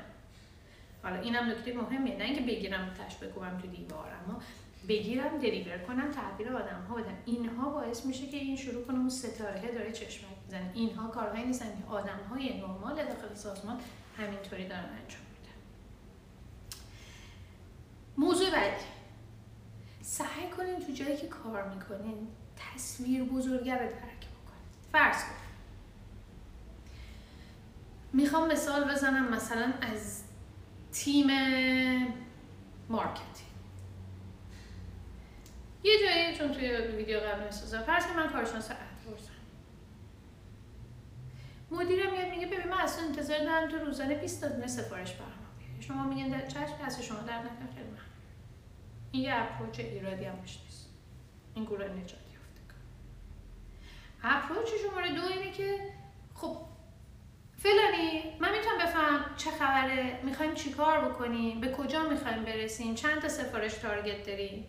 حالا 1.04 1.16
اینم 1.16 1.50
نکته 1.50 1.74
مهمیه. 1.74 2.18
نه 2.18 2.24
اینکه 2.24 2.42
بگیرم 2.42 2.92
تش 3.08 3.18
بکوبم 3.18 3.58
تو 3.62 3.68
دیوار 3.68 4.12
اما 4.26 4.42
بگیرم 4.88 5.38
دلیور 5.38 5.78
کنم 5.78 6.12
تحویل 6.12 6.48
آدم 6.48 6.86
ها 6.90 6.96
بدم 6.96 7.18
اینها 7.26 7.70
باعث 7.70 8.06
میشه 8.06 8.28
که 8.28 8.38
این 8.38 8.56
شروع 8.56 8.86
کنه 8.86 9.00
اون 9.00 9.10
ستاره 9.10 9.72
داره 9.72 9.92
چشمک 9.92 10.30
می‌زنه 10.46 10.72
اینها 10.74 11.08
کارهایی 11.08 11.46
نیستن 11.46 11.66
که 11.66 11.88
آدم 11.90 12.20
های 12.30 12.58
نرمال 12.58 12.96
داخل 12.96 13.36
سازمان 13.36 13.80
همینطوری 14.18 14.68
دارن 14.68 14.84
انجام 14.84 15.22
میدن. 15.32 15.58
موضوع 18.18 18.52
بعدی. 18.52 18.84
سعی 20.02 20.50
کنین 20.58 20.80
تو 20.80 20.92
جایی 20.92 21.18
که 21.18 21.28
کار 21.28 21.70
می‌کنین 21.70 22.28
تصویر 22.56 23.24
بزرگه 23.24 23.74
رو 23.74 23.86
درک 23.86 24.28
بکنید 24.28 24.92
فرض 24.92 25.24
کن. 25.24 25.36
می‌خوام 28.14 28.52
مثال 28.52 28.92
بزنم 28.92 29.30
مثلا 29.30 29.74
از 29.82 30.24
تیم 30.92 31.28
مارکت 32.90 33.53
یه 35.84 36.00
جایی 36.00 36.38
چون 36.38 36.52
توی 36.52 36.78
ویدیو 36.78 37.20
قبل 37.20 37.44
می‌سازم. 37.46 37.82
فرض 37.82 38.08
که 38.08 38.14
من 38.14 38.30
کارشناس 38.30 38.72
ادورزم 38.72 39.34
مدیرم 41.72 42.12
میاد 42.12 42.30
میگه 42.30 42.46
ببین 42.46 42.68
من 42.68 42.82
اصلا 42.82 43.06
انتظار 43.06 43.40
دارم 43.40 43.70
تو 43.70 43.78
روزانه 43.78 44.16
20 44.16 44.42
تا 44.42 44.68
سفارش 44.68 45.14
برام 45.14 45.32
شما 45.80 46.04
میگن 46.04 46.30
در 46.30 46.48
چشم 46.48 47.02
شما 47.02 47.20
در 47.20 47.40
نکن 47.40 47.68
خیلی 47.76 47.90
من 47.90 47.98
این 49.12 49.24
یه 49.24 49.36
اپروچ 49.36 49.80
ایرادی 49.80 50.26
هم 50.26 50.36
نیست. 50.42 50.90
این 51.56 51.66
گروه 51.66 51.86
نجات 51.86 52.20
یافته 52.34 52.62
اپروچ 54.24 54.68
شماره 54.82 55.12
دو 55.12 55.22
اینه 55.26 55.52
که 55.52 55.80
خب 56.36 56.58
فلانی 57.58 58.24
من 58.40 58.52
می‌تونم 58.52 58.78
بفهم 58.78 59.36
چه 59.38 59.52
خبره 59.52 60.20
می‌خوایم 60.24 60.54
چیکار 60.54 61.10
بکنیم 61.10 61.62
به 61.62 61.72
کجا 61.72 62.04
می‌خوایم 62.10 62.44
برسیم 62.44 62.96
چند 62.96 63.22
تا 63.22 63.30
سفارش 63.30 63.74
تارگت 63.74 64.28
داریم. 64.28 64.66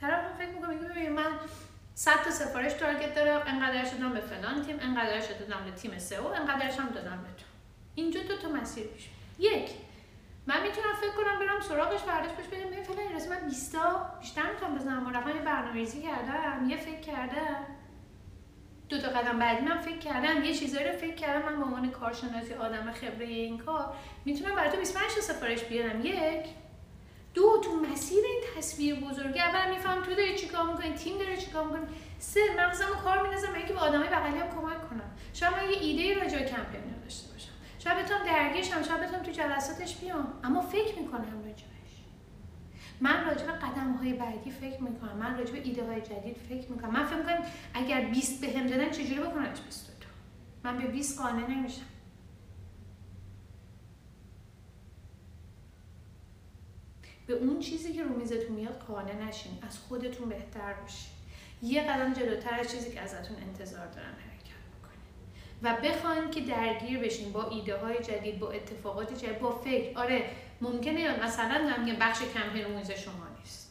طرف 0.00 0.36
فکر 0.38 0.48
می‌کنه 0.48 0.74
میگه 0.74 0.88
ببین 0.88 1.12
من 1.12 1.32
100 1.94 2.22
تا 2.24 2.30
سفارش 2.30 2.72
تارگت 2.72 3.14
دارم 3.14 3.42
انقدرش 3.46 3.88
دادم 3.88 4.12
به 4.12 4.20
فلان 4.20 4.62
تیم 4.62 4.78
انقدرش 4.80 5.24
دادم 5.24 5.64
به 5.64 5.70
تیم 5.70 5.98
سئو 5.98 6.26
انقدرش 6.26 6.78
هم 6.78 6.88
دادم 6.88 7.16
به 7.22 7.28
تو. 7.40 7.46
اینجا 7.94 8.22
دو 8.22 8.36
تا 8.36 8.48
مسیر 8.48 8.86
پیش 8.86 9.08
یک 9.38 9.70
من 10.46 10.62
می‌تونم 10.62 10.94
فکر 11.00 11.10
کنم 11.10 11.38
برم 11.38 11.60
سراغش 11.60 12.02
برداشت 12.02 12.34
بهش 12.34 12.46
بگم 12.46 12.70
ببین 12.70 12.82
فلان 12.82 13.14
رسم 13.16 13.30
من 13.30 13.46
20 13.46 13.72
تا 13.72 14.10
بیشتر 14.20 14.52
می‌تونم 14.52 14.74
بزنم. 14.74 15.02
مرفا 15.02 15.30
یه 15.30 15.42
برنامه‌ریزی 15.42 16.02
کردم 16.02 16.66
یه 16.68 16.76
فکر 16.76 17.00
کردم. 17.00 17.66
دو 18.88 19.00
تا 19.00 19.08
قدم 19.08 19.38
بعدی 19.38 19.64
من 19.64 19.78
فکر 19.78 19.98
کردم 19.98 20.44
یه 20.44 20.54
چیزایی 20.54 20.88
رو 20.88 20.92
فکر 20.92 21.14
کردم. 21.14 21.52
من 21.52 21.58
به 21.58 21.64
عنوان 21.64 21.90
کارشناسی 21.90 22.54
آدم 22.54 22.92
خبره 22.92 23.26
این 23.26 23.58
کار 23.58 23.94
می‌تونم 24.24 24.54
برای 24.54 24.70
تو 24.70 24.76
25 24.76 25.14
تا 25.14 25.20
سفارش 25.20 25.64
بیارم. 25.64 26.00
یک 26.00 26.46
دو 27.36 27.60
تو 27.64 27.70
مسیر 27.92 28.24
این 28.24 28.40
تصویر 28.56 28.94
بزرگی 28.94 29.40
اول 29.40 29.70
میفهم 29.70 30.02
تو 30.02 30.14
داری 30.14 30.38
چیکار 30.38 30.66
می‌کنی 30.66 30.90
تیم 30.94 31.18
داره 31.18 31.36
چیکار 31.36 31.64
می‌کنی 31.64 31.86
سه 32.18 32.40
مغزمو 32.58 32.94
کار 33.04 33.22
میندازم 33.22 33.54
اینکه 33.54 33.72
به 33.72 33.78
آدمای 33.78 34.08
بغلی 34.08 34.38
هم 34.38 34.48
کمک 34.48 34.90
کنم. 34.90 35.10
شاید 35.32 35.52
من 35.52 35.70
یه 35.70 35.78
ایده 35.80 36.22
راجع 36.22 36.38
به 36.38 36.44
کمپین 36.44 36.80
داشته 37.04 37.32
باشم. 37.32 37.52
شاید 37.78 38.04
بتونم 38.04 38.24
درگیرشم 38.24 38.82
شاید 38.82 39.00
بتونم 39.00 39.22
تو 39.22 39.30
جلساتش 39.30 39.96
بیام. 39.96 40.32
اما 40.44 40.60
فکر 40.60 40.98
می‌کنم 40.98 41.44
راجبش. 41.44 41.92
من 43.00 43.24
راجع 43.24 43.46
به 43.46 43.52
قدم 43.52 43.92
های 43.92 44.12
بعدی 44.12 44.50
فکر 44.50 44.82
می‌کنم. 44.82 45.16
من 45.16 45.38
راجع 45.38 45.52
به 45.52 45.62
ایده 45.64 45.86
های 45.86 46.00
جدید 46.00 46.36
فکر 46.48 46.72
می‌کنم. 46.72 46.92
من 46.92 47.06
فکر 47.06 47.16
می‌کنم 47.16 47.44
اگر 47.74 48.00
20 48.00 48.40
بهم 48.40 48.66
دادن 48.66 48.90
چجوری 48.90 49.20
بکنمش 49.20 49.60
22 49.60 50.06
من 50.64 50.78
به 50.78 50.86
20 50.86 51.18
قانع 51.18 51.46
نمیشم. 51.46 51.82
به 57.26 57.34
اون 57.34 57.60
چیزی 57.60 57.92
که 57.92 58.02
رو 58.02 58.16
میزتون 58.16 58.56
میاد 58.56 58.78
قانع 58.88 59.14
نشین. 59.14 59.52
از 59.68 59.78
خودتون 59.78 60.28
بهتر 60.28 60.72
باشین. 60.72 61.10
یه 61.62 61.82
قدم 61.82 62.12
جلوتر 62.12 62.60
از 62.60 62.72
چیزی 62.72 62.90
که 62.90 63.00
ازتون 63.00 63.36
انتظار 63.36 63.86
دارن 63.86 64.14
حرکت 64.26 64.62
بکنین. 64.78 65.02
و 65.62 65.76
بخواین 65.82 66.30
که 66.30 66.40
درگیر 66.40 66.98
بشین 66.98 67.32
با 67.32 67.48
ایده 67.48 67.76
های 67.76 67.98
جدید 67.98 68.38
با 68.38 68.50
اتفاقات 68.50 69.24
جدید 69.24 69.38
با 69.38 69.52
فکر. 69.52 69.98
آره 69.98 70.24
ممکنه 70.60 71.24
مثلا 71.24 71.76
نمیگم 71.76 71.98
بخش 71.98 72.18
کمپین 72.34 72.76
میز 72.76 72.90
شما 72.90 73.26
نیست. 73.38 73.66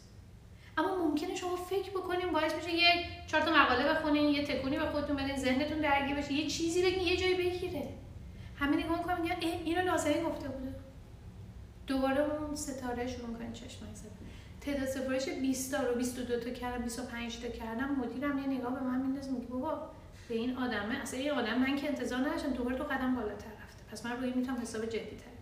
اما 0.77 0.95
ممکنه 0.95 1.35
شما 1.35 1.55
فکر 1.55 1.89
بکنین 1.89 2.31
باعث 2.31 2.53
بشه 2.53 2.73
یه 2.73 2.89
چهار 3.27 3.43
تا 3.43 3.51
مقاله 3.51 3.93
بخونین 3.93 4.29
یه 4.29 4.45
تکونی 4.45 4.77
به 4.77 4.85
خودتون 4.85 5.15
بدین 5.15 5.37
ذهنتون 5.37 5.79
درگیر 5.79 6.15
بشه 6.15 6.33
یه 6.33 6.47
چیزی 6.47 6.83
بگین 6.83 7.03
یه 7.03 7.17
جایی 7.17 7.35
بگیره. 7.35 7.87
همه 8.59 8.77
نگاه 8.77 8.97
می‌کنن 8.97 9.21
میگن 9.21 9.35
اینو 9.65 9.81
ناظری 9.81 10.21
گفته 10.21 10.49
بوده. 10.49 10.84
دوباره 11.87 12.21
اون 12.21 12.55
ستاره 12.55 13.07
شروع 13.07 13.27
می‌کنه 13.27 13.51
چشم 13.53 13.85
تعداد 14.61 14.87
سفارش 14.87 15.29
20 15.29 15.71
تا 15.71 15.83
رو 15.83 15.95
22 15.95 16.39
تا 16.39 16.49
کردم 16.49 16.83
25 16.83 17.39
تا 17.39 17.47
کردم 17.47 17.95
مدیرم 17.95 18.37
یه 18.37 18.47
نگاه 18.47 18.73
به 18.73 18.79
من 18.79 19.01
میندازه 19.01 19.31
میگه 19.31 19.45
بابا 19.45 19.89
به 20.29 20.35
این 20.35 20.57
آدمه 20.57 20.95
اصلا 20.95 21.19
این 21.19 21.31
آدم 21.31 21.59
من 21.59 21.75
که 21.75 21.87
انتظار 21.87 22.19
نداشتم 22.19 22.49
دوباره 22.49 22.77
تو 22.77 22.83
قدم 22.83 23.15
بالاتر 23.15 23.47
رفته. 23.63 23.83
پس 23.91 24.05
من 24.05 24.17
روی 24.17 24.33
می‌تونم 24.33 24.61
حساب 24.61 24.85
جدی 24.85 25.17
تر 25.17 25.35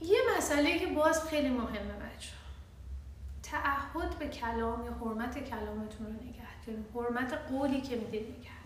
یه 0.00 0.18
مسئله 0.38 0.78
که 0.78 0.86
باز 0.86 1.24
خیلی 1.24 1.48
مهمه 1.48 1.92
بچه 1.92 2.30
تعهد 3.42 4.18
به 4.18 4.28
کلام 4.28 4.84
یا 4.84 4.92
حرمت 4.92 5.44
کلامتون 5.44 6.06
رو 6.06 6.12
نگه 6.12 6.64
دارین 6.66 6.84
حرمت 6.94 7.34
قولی 7.34 7.80
که 7.80 7.96
می‌دید 7.96 8.22
نگه 8.22 8.57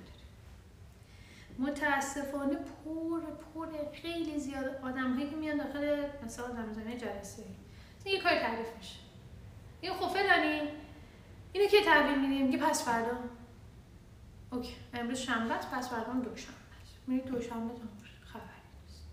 متاسفانه 1.58 2.54
پر 2.54 3.20
پر 3.54 3.68
خیلی 3.92 4.38
زیاد 4.38 4.80
آدم 4.82 5.14
هایی 5.14 5.30
که 5.30 5.36
میان 5.36 5.56
داخل 5.56 6.02
مثلا 6.24 6.44
آدم 6.44 6.94
جلسه. 6.94 7.42
یه 8.04 8.20
کار 8.20 8.38
تعریف 8.38 8.76
میشه 8.76 8.96
این 9.80 9.92
خب 9.92 10.08
فلانی 10.08 10.68
اینو 11.52 11.68
که 11.68 11.80
تحویل 11.84 12.20
میدیم 12.20 12.46
میگه 12.46 12.58
پس 12.58 12.84
فردا. 12.84 13.18
اوکی. 14.52 14.74
امروز 14.94 15.18
شنبه 15.18 15.54
است 15.54 15.70
پس 15.70 15.90
فردا 15.90 16.12
دوشنبه 16.12 16.58
است. 16.82 16.94
میری 17.06 17.20
دوشنبه 17.20 17.74
خبری 18.24 18.44
نیست. 18.86 19.04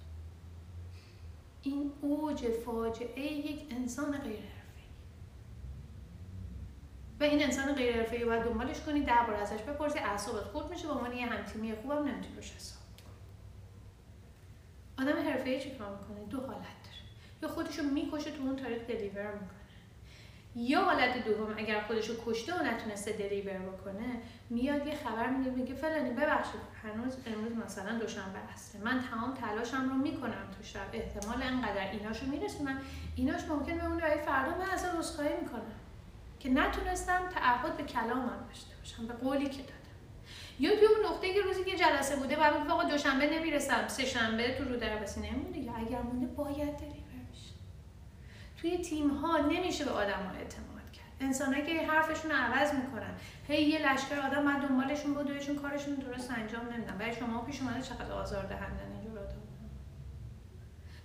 این 1.62 1.92
اوج 2.02 2.48
فاجعه 2.66 3.34
یک 3.34 3.68
انسان 3.72 4.18
غیر 4.18 4.59
و 7.20 7.24
این 7.24 7.44
انسان 7.44 7.74
غیر 7.76 7.98
حرفه‌ای 7.98 8.26
باید 8.26 8.44
دنبالش 8.44 8.80
کنی 8.80 9.02
ده 9.02 9.14
بار 9.28 9.36
ازش 9.36 9.62
بپرسی 9.62 10.00
اعصابت 10.00 10.44
خورد 10.44 10.70
میشه 10.70 10.88
به 10.88 10.94
عنوان 10.94 11.14
یه 11.14 11.26
همتیمی 11.26 11.76
خوبم 11.76 11.98
نمی‌تونی 11.98 12.36
روش 12.36 12.52
حساب 12.52 12.80
آدم 15.00 15.30
حرفه‌ای 15.30 15.62
چیکار 15.62 15.98
می‌کنه؟ 15.98 16.26
دو 16.26 16.38
حالت 16.38 16.58
داره. 16.58 17.00
یا 17.44 17.50
خودشو 17.50 17.84
می‌کشه 17.84 18.32
تو 18.32 18.44
اون 18.44 18.56
تاریخ 18.56 18.82
دلیور 18.88 19.32
می‌کنه. 19.32 19.60
یا 20.56 20.82
حالت 20.82 21.26
دوم 21.26 21.54
اگر 21.58 21.82
خودشو 21.82 22.14
کشته 22.26 22.54
و 22.54 22.64
نتونسته 22.64 23.12
دلیور 23.12 23.54
بکنه 23.54 24.22
میاد 24.50 24.88
یه 24.88 24.96
خبر 24.96 25.30
میده 25.30 25.50
میگه 25.50 25.74
فلانی 25.74 26.10
ببخشید 26.10 26.62
هنوز 26.84 27.18
امروز 27.26 27.66
مثلا 27.66 28.00
دوشنبه 28.00 28.40
هسته 28.54 28.80
من 28.80 29.04
تمام 29.12 29.34
تلاشم 29.34 29.90
رو 29.90 29.96
می‌کنم 29.96 30.52
تو 30.58 30.64
شب 30.64 30.88
احتمال 30.94 31.44
انقدر 31.44 31.92
ایناشو 31.92 32.26
میرسونم. 32.26 32.82
ایناش 33.16 33.42
ممکن 33.44 33.78
بمونه 33.78 34.02
برای 34.02 34.22
فردا 34.22 34.58
من 34.58 34.70
اصلا 34.70 35.00
عذرخواهی 35.00 35.34
می‌کنم. 35.42 35.72
که 36.40 36.50
نتونستم 36.50 37.30
تعهد 37.36 37.78
به 37.78 37.84
کلامم 37.84 38.46
داشته 38.48 38.76
باشم 38.76 39.08
به 39.08 39.14
قولی 39.14 39.50
که 39.50 39.62
دادم. 39.62 39.76
یا 40.60 40.76
توی 40.76 40.88
اون 40.88 41.06
نقطه 41.06 41.34
که 41.34 41.42
روزی 41.42 41.64
که 41.64 41.78
جلسه 41.78 42.16
بوده 42.16 42.36
و 42.36 42.54
می‌گفت 42.54 42.70
آقا 42.70 42.84
دوشنبه 42.84 43.30
نمی‌رسم 43.30 43.88
سه 43.88 44.06
شنبه 44.06 44.58
تو 44.58 44.64
رو 44.64 44.78
دربسی 44.78 45.20
نمونده 45.20 45.60
یا 45.60 45.74
اگر 45.76 46.02
مونده 46.02 46.26
باید 46.26 46.78
دلیور 46.78 47.00
توی 48.58 48.78
تیم 48.78 49.10
ها 49.10 49.38
نمیشه 49.38 49.86
به 49.86 49.92
آدم 49.92 50.24
ها 50.24 50.32
اعتماد 50.32 50.92
کرد. 50.94 51.06
انسان 51.20 51.66
که 51.66 51.88
حرفشون 51.88 52.32
رو 52.32 52.38
عوض 52.38 52.74
می‌کنن. 52.74 53.14
هی 53.48 53.64
یه 53.64 53.92
لشکر 53.92 54.20
آدم 54.20 54.44
من 54.44 54.60
دنبالشون 54.60 55.14
بود 55.14 55.30
و 55.32 55.62
کارشون 55.62 55.96
درست 55.96 56.32
انجام 56.32 56.62
نمیدن. 56.74 56.98
برای 56.98 57.16
شما 57.16 57.42
پیش 57.42 57.62
اومده 57.62 57.82
چقدر 57.82 58.12
آزار 58.12 58.46
دهندن 58.46 58.90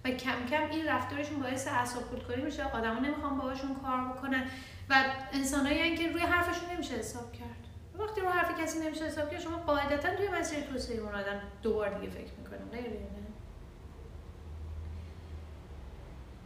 و 0.05 0.11
کم 0.11 0.47
کم 0.51 0.71
این 0.71 0.87
رفتارشون 0.87 1.41
باعث 1.41 1.69
اعصاب 1.69 2.03
خودکنی 2.03 2.43
میشه. 2.43 2.65
آدما 2.65 3.01
نمی‌خوان 3.01 3.39
باهاشون 3.39 3.75
کار 3.75 4.01
بکنن. 4.01 4.45
و 4.91 5.05
انسانایی 5.33 5.97
که 5.97 6.13
روی 6.13 6.23
حرفشون 6.23 6.71
نمیشه 6.71 6.95
حساب 6.95 7.33
کرد. 7.33 7.65
وقتی 7.99 8.21
رو 8.21 8.29
حرف 8.29 8.61
کسی 8.61 8.79
نمیشه 8.79 9.05
حساب 9.05 9.31
کرد 9.31 9.41
شما 9.41 9.57
قاعدتا 9.57 10.17
توی 10.17 10.29
مسیر 10.29 10.61
توسعه 10.61 10.99
اون 10.99 11.15
آدم 11.15 11.41
دوبار 11.63 11.99
دیگه 11.99 12.13
فکر 12.13 12.33
می‌کنیم 12.39 12.69
غیر 12.73 12.85
اینه. 12.85 13.09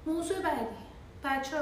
موضوع 0.06 0.42
بعدی. 0.42 0.76
بچه 1.24 1.56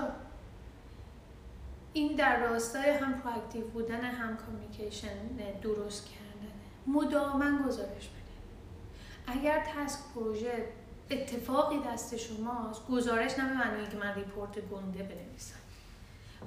این 1.93 2.17
در 2.17 2.41
راستای 2.41 2.91
هم 2.91 3.21
proactive 3.21 3.69
بودن 3.69 4.01
هم 4.01 4.37
communication 4.37 5.27
درست 5.63 6.07
کردنه. 6.07 6.51
مداوما 6.87 7.69
گزارش 7.69 8.09
بدید 8.09 8.27
اگر 9.27 9.67
تسک 9.75 9.99
پروژه 10.15 10.69
اتفاقی 11.11 11.79
دست 11.79 12.17
شماست 12.17 12.87
گزارش 12.87 13.39
نه 13.39 13.49
به 13.49 13.55
معنی 13.55 13.87
که 13.87 13.97
من 13.97 14.15
report 14.15 14.61
گنده 14.61 15.03
بنویسم. 15.03 15.66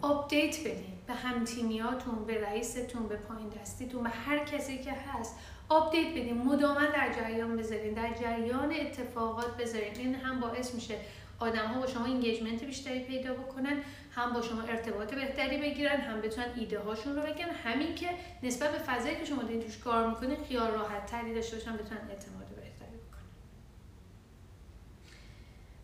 update 0.01 0.59
بدین 0.59 0.93
به 1.07 1.13
همتیمیاتون 1.13 2.25
به 2.25 2.41
رئیستون 2.41 3.07
به 3.07 3.15
پایین 3.15 3.49
دستیتون 3.49 4.03
به 4.03 4.09
هر 4.09 4.39
کسی 4.39 4.77
که 4.83 4.91
هست. 4.91 5.35
update 5.69 6.11
بدین 6.11 6.37
مداما 6.37 6.85
در 6.85 7.13
جریان 7.13 7.57
بذارین 7.57 7.93
در 7.93 8.13
جریان 8.13 8.73
اتفاقات 8.73 9.57
بذارین. 9.57 9.95
این 9.95 10.15
هم 10.15 10.39
باعث 10.39 10.75
میشه 10.75 10.95
آدم 11.39 11.65
ها 11.65 11.79
با 11.79 11.87
شما 11.87 12.05
engagement 12.05 12.63
بیشتری 12.63 12.99
پیدا 12.99 13.33
بکنن 13.33 13.81
هم 14.11 14.33
با 14.33 14.41
شما 14.41 14.61
ارتباط 14.61 15.13
بهتری 15.13 15.57
بگیرن 15.57 16.01
هم 16.01 16.21
بتونن 16.21 16.47
ایده 16.55 16.79
هاشون 16.79 17.15
رو 17.15 17.21
بگن. 17.21 17.49
همین 17.63 17.95
که 17.95 18.09
نسبت 18.43 18.71
به 18.71 18.77
فضایی 18.77 19.15
که 19.15 19.25
شما 19.25 19.43
دارین 19.43 19.61
توش 19.61 19.77
کار 19.77 20.09
می‌کنین 20.09 20.37
خیال 20.47 20.71
راحت 20.71 21.05
تری 21.05 21.33
داشته 21.33 21.55
باشن 21.55 21.73
بتونن 21.73 22.01
اعتماد 22.09 22.47
بهتری 22.47 22.97
بکنن. 22.97 23.23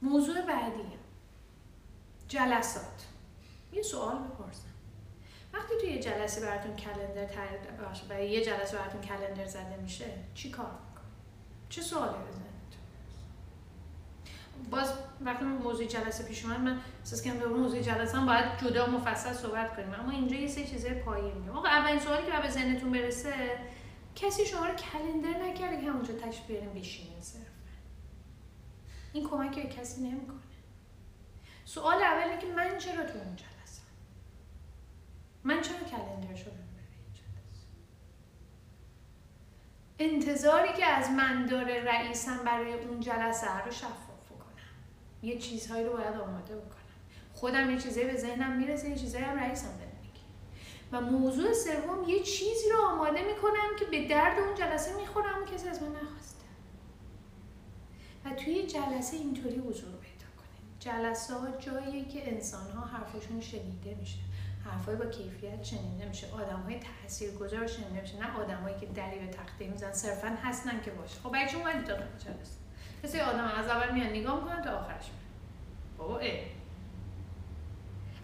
موضوع 0.01 0.41
بعدی 0.41 0.83
جلسات. 2.27 3.05
یه 3.75 3.81
سوال 3.81 4.15
بپرسم 4.15 4.67
وقتی 5.53 5.73
توی 5.81 5.89
یه 5.89 5.99
جلسه 5.99 6.41
براتون 6.41 6.75
کلندر 6.75 7.25
برای 8.09 8.29
یه 8.29 8.45
جلسه 8.45 8.77
براتون 8.77 9.01
کلندر 9.01 9.45
زده 9.45 9.77
میشه 9.81 10.05
چی 10.33 10.51
کار 10.51 10.65
می‌کنه؟ 10.65 11.05
چه 11.69 11.81
سوالی 11.81 12.17
بزنید؟ 12.29 12.45
باز 14.71 14.93
وقتی 15.21 15.45
موضوع 15.45 15.85
جلسه 15.85 16.23
پیش 16.23 16.45
اومد 16.45 16.59
من 16.59 16.79
احساس 16.99 17.21
کردم 17.21 17.39
به 17.39 17.47
موضوع 17.47 17.81
جلسه 17.81 18.17
هم 18.17 18.25
باید 18.25 18.45
جدا 18.57 18.85
مفصل 18.87 19.33
صحبت 19.33 19.75
کنیم. 19.75 19.93
اما 19.93 20.11
اینجا 20.11 20.35
یه 20.35 20.47
سه 20.47 20.67
چیزای 20.67 20.93
پایه 20.93 21.33
میگم 21.33 21.57
آقا 21.57 21.67
اولین 21.67 21.99
سوالی 21.99 22.25
که 22.25 22.41
به 22.41 22.49
ذهنتون 22.49 22.91
برسه 22.91 23.33
کسی 24.15 24.45
شما 24.45 24.65
رو 24.65 24.75
کلندر 24.75 25.43
نکرده 25.43 25.81
که 25.81 25.89
همونجا 25.89 26.13
تشریف 26.13 26.47
بیاریم 26.47 26.73
بشینین 26.73 27.21
صرفا. 27.21 27.45
این 29.13 29.29
کمک 29.29 29.55
به 29.55 29.69
کسی 29.69 30.01
نمی‌کنه. 30.01 30.35
سوال 31.65 32.03
اولی 32.03 32.37
که 32.41 32.47
من 32.47 32.77
چرا 32.77 33.03
تو 33.03 33.19
اونجا 33.19 33.45
من 35.45 35.61
چرا 35.61 35.77
کلندر 35.91 36.35
شدم 36.35 36.65
انتظاری 39.99 40.73
که 40.73 40.85
از 40.85 41.09
من 41.09 41.45
داره 41.45 41.83
رئیسم 41.83 42.37
برای 42.45 42.73
اون 42.73 42.99
جلسه 42.99 43.57
رو 43.65 43.71
شفاف 43.71 44.29
کنم. 44.29 44.63
یه 45.23 45.37
چیزهایی 45.37 45.85
رو 45.85 45.93
باید 45.93 46.15
آماده 46.15 46.55
بکنم. 46.55 46.75
خودم 47.33 47.69
یه 47.69 47.77
چیزایی 47.77 48.07
به 48.07 48.17
ذهنم 48.17 48.57
می‌رسه 48.57 48.89
یه 48.89 48.95
چیزایی 48.95 49.23
هم 49.23 49.39
رئیسم 49.39 49.67
میگه. 49.67 50.21
و 50.91 51.01
موضوع 51.01 51.53
سوم 51.53 52.09
یه 52.09 52.23
چیزی 52.23 52.69
رو 52.73 52.81
آماده 52.81 53.21
می‌کنم 53.21 53.75
که 53.79 53.85
به 53.85 54.07
درد 54.07 54.39
اون 54.39 54.55
جلسه 54.55 54.95
می‌خورم 54.95 55.43
و 55.43 55.45
کسی 55.45 55.67
از 55.67 55.81
من 55.81 55.89
نخواسته. 55.89 56.45
و 58.25 58.29
توی 58.33 58.67
جلسه 58.67 59.17
اینطوری 59.17 59.57
حضور 59.57 59.91
پیدا 59.91 60.27
کنید 60.37 60.79
جلسه 60.79 61.33
ها 61.33 61.57
جاییه 61.57 62.05
که 62.05 62.33
انسان 62.33 62.71
ها 62.71 62.85
حرفشون 62.85 63.41
شنیده 63.41 63.95
میشه. 63.99 64.17
حرفای 64.65 64.95
با 64.95 65.05
کیفیت 65.05 65.63
شنیده 65.63 66.05
میشه. 66.05 66.27
آدم 66.33 66.61
های 66.65 66.79
تاثیرگذار 66.79 67.67
شنیده 67.67 68.01
میشه. 68.01 68.19
نه 68.19 68.37
آدمایی 68.37 68.75
که 68.79 68.85
به 68.85 69.27
تخته 69.27 69.67
میزن 69.67 69.91
صرفا 69.91 70.37
هستن 70.43 70.81
که 70.85 70.91
باشه. 70.91 71.15
خب 71.23 71.29
برای 71.29 71.49
چی 71.49 71.55
اومدی 71.55 71.83
داخل 71.83 72.03
جلسه 72.19 72.65
مثل 73.03 73.19
آدم 73.19 73.51
از 73.57 73.67
اول 73.67 73.91
میان 73.91 74.09
نگاه 74.09 74.35
می‌کنن 74.35 74.61
تا 74.61 74.71
آخرش 74.71 75.05
بابا 75.97 76.19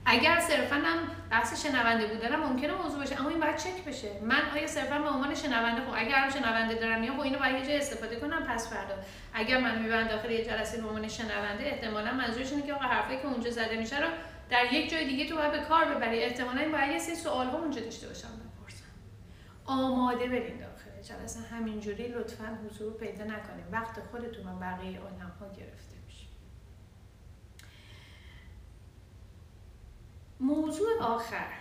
اگر 0.05 0.39
صرفا 0.39 0.75
هم 0.75 0.97
بحث 1.31 1.65
شنونده 1.65 2.07
بودنم 2.07 2.39
ممکنه 2.39 2.73
موضوع 2.73 2.99
باشه 2.99 3.19
اما 3.19 3.29
این 3.29 3.39
باید 3.39 3.55
چک 3.55 3.85
بشه. 3.87 4.07
من 4.21 4.41
آیا 4.55 4.67
صرفا 4.67 4.99
به 4.99 5.09
عنوان 5.09 5.35
شنونده 5.35 5.81
خب 5.81 5.93
اگر 5.95 6.15
هم 6.15 6.29
شنونده 6.29 6.75
دارم 6.75 7.03
یا 7.03 7.13
خب 7.13 7.19
اینو 7.19 7.39
باید 7.39 7.55
یه 7.55 7.65
جای 7.65 7.77
استفاده 7.77 8.15
کنم 8.15 8.43
پس 8.43 8.69
فردا. 8.73 8.95
اگر 9.33 9.59
من 9.59 9.81
می‌برم 9.81 10.07
داخل 10.07 10.31
یه 10.31 10.45
جلسه 10.45 10.81
به 10.81 10.87
عنوان 10.87 11.07
شنونده 11.07 11.63
احتمالا 11.63 12.11
منظورش 12.11 12.51
اینه 12.51 12.65
که 12.65 12.73
آقا 12.73 12.83
حرفی 12.83 13.17
که 13.17 13.25
اونجا 13.25 13.49
زده 13.49 13.77
میشه 13.77 13.99
رو 13.99 14.07
در 14.51 14.73
یک 14.73 14.91
جای 14.91 15.05
دیگه 15.05 15.29
تو 15.29 15.35
باید 15.35 15.51
به 15.51 15.59
کار 15.59 15.85
ببری. 15.85 16.23
احتمالا 16.23 16.61
این 16.61 16.71
باید 16.71 16.91
یه 16.91 16.99
سری 16.99 17.15
سوال 17.15 17.47
ها 17.47 17.57
اونجا 17.57 17.81
داشته 17.81 18.07
باشم 18.07 18.27
بپرسم. 18.27 18.85
آماده 19.65 20.27
برین 20.27 20.57
داخل 20.57 21.01
جلسه. 21.01 21.39
همینجوری 21.39 22.07
لطفا 22.07 22.59
حضور 22.65 22.93
پیدا 22.93 23.23
نکنیم 23.23 23.65
وقت 23.71 23.99
خودتون 23.99 24.47
و 24.47 24.59
بقیه 24.59 24.99
آدم 24.99 25.31
ها 25.39 25.47
گرفته 25.47 25.91
موضوع 30.41 31.01
آخر. 31.01 31.53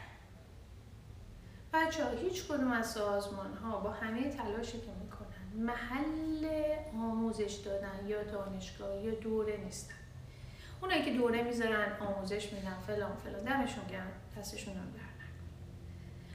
بچه 1.73 2.05
ها 2.05 2.11
هیچ 2.11 2.49
کدوم 2.49 2.73
از 2.73 2.91
سازمان 2.91 3.55
ها 3.55 3.81
با 3.81 3.91
همه 3.91 4.31
تلاشی 4.31 4.81
که 4.81 4.93
می‌کنن 5.03 5.65
محل 5.65 6.47
آموزش 6.95 7.53
دادن 7.53 8.07
یا 8.07 8.23
دانشگاه 8.23 8.97
یا 8.97 9.15
دوره 9.15 9.57
نیستن. 9.57 10.00
اونایی 10.83 11.05
که 11.05 11.13
دوره 11.13 11.43
می‌ذارن 11.43 11.93
آموزش 12.01 12.53
میدن 12.53 12.77
فلان 12.87 13.17
فلان 13.25 13.45
دمشون 13.45 13.85
گرم 13.91 14.13
دستشون 14.39 14.75
هم 14.75 14.91
در 14.95 15.11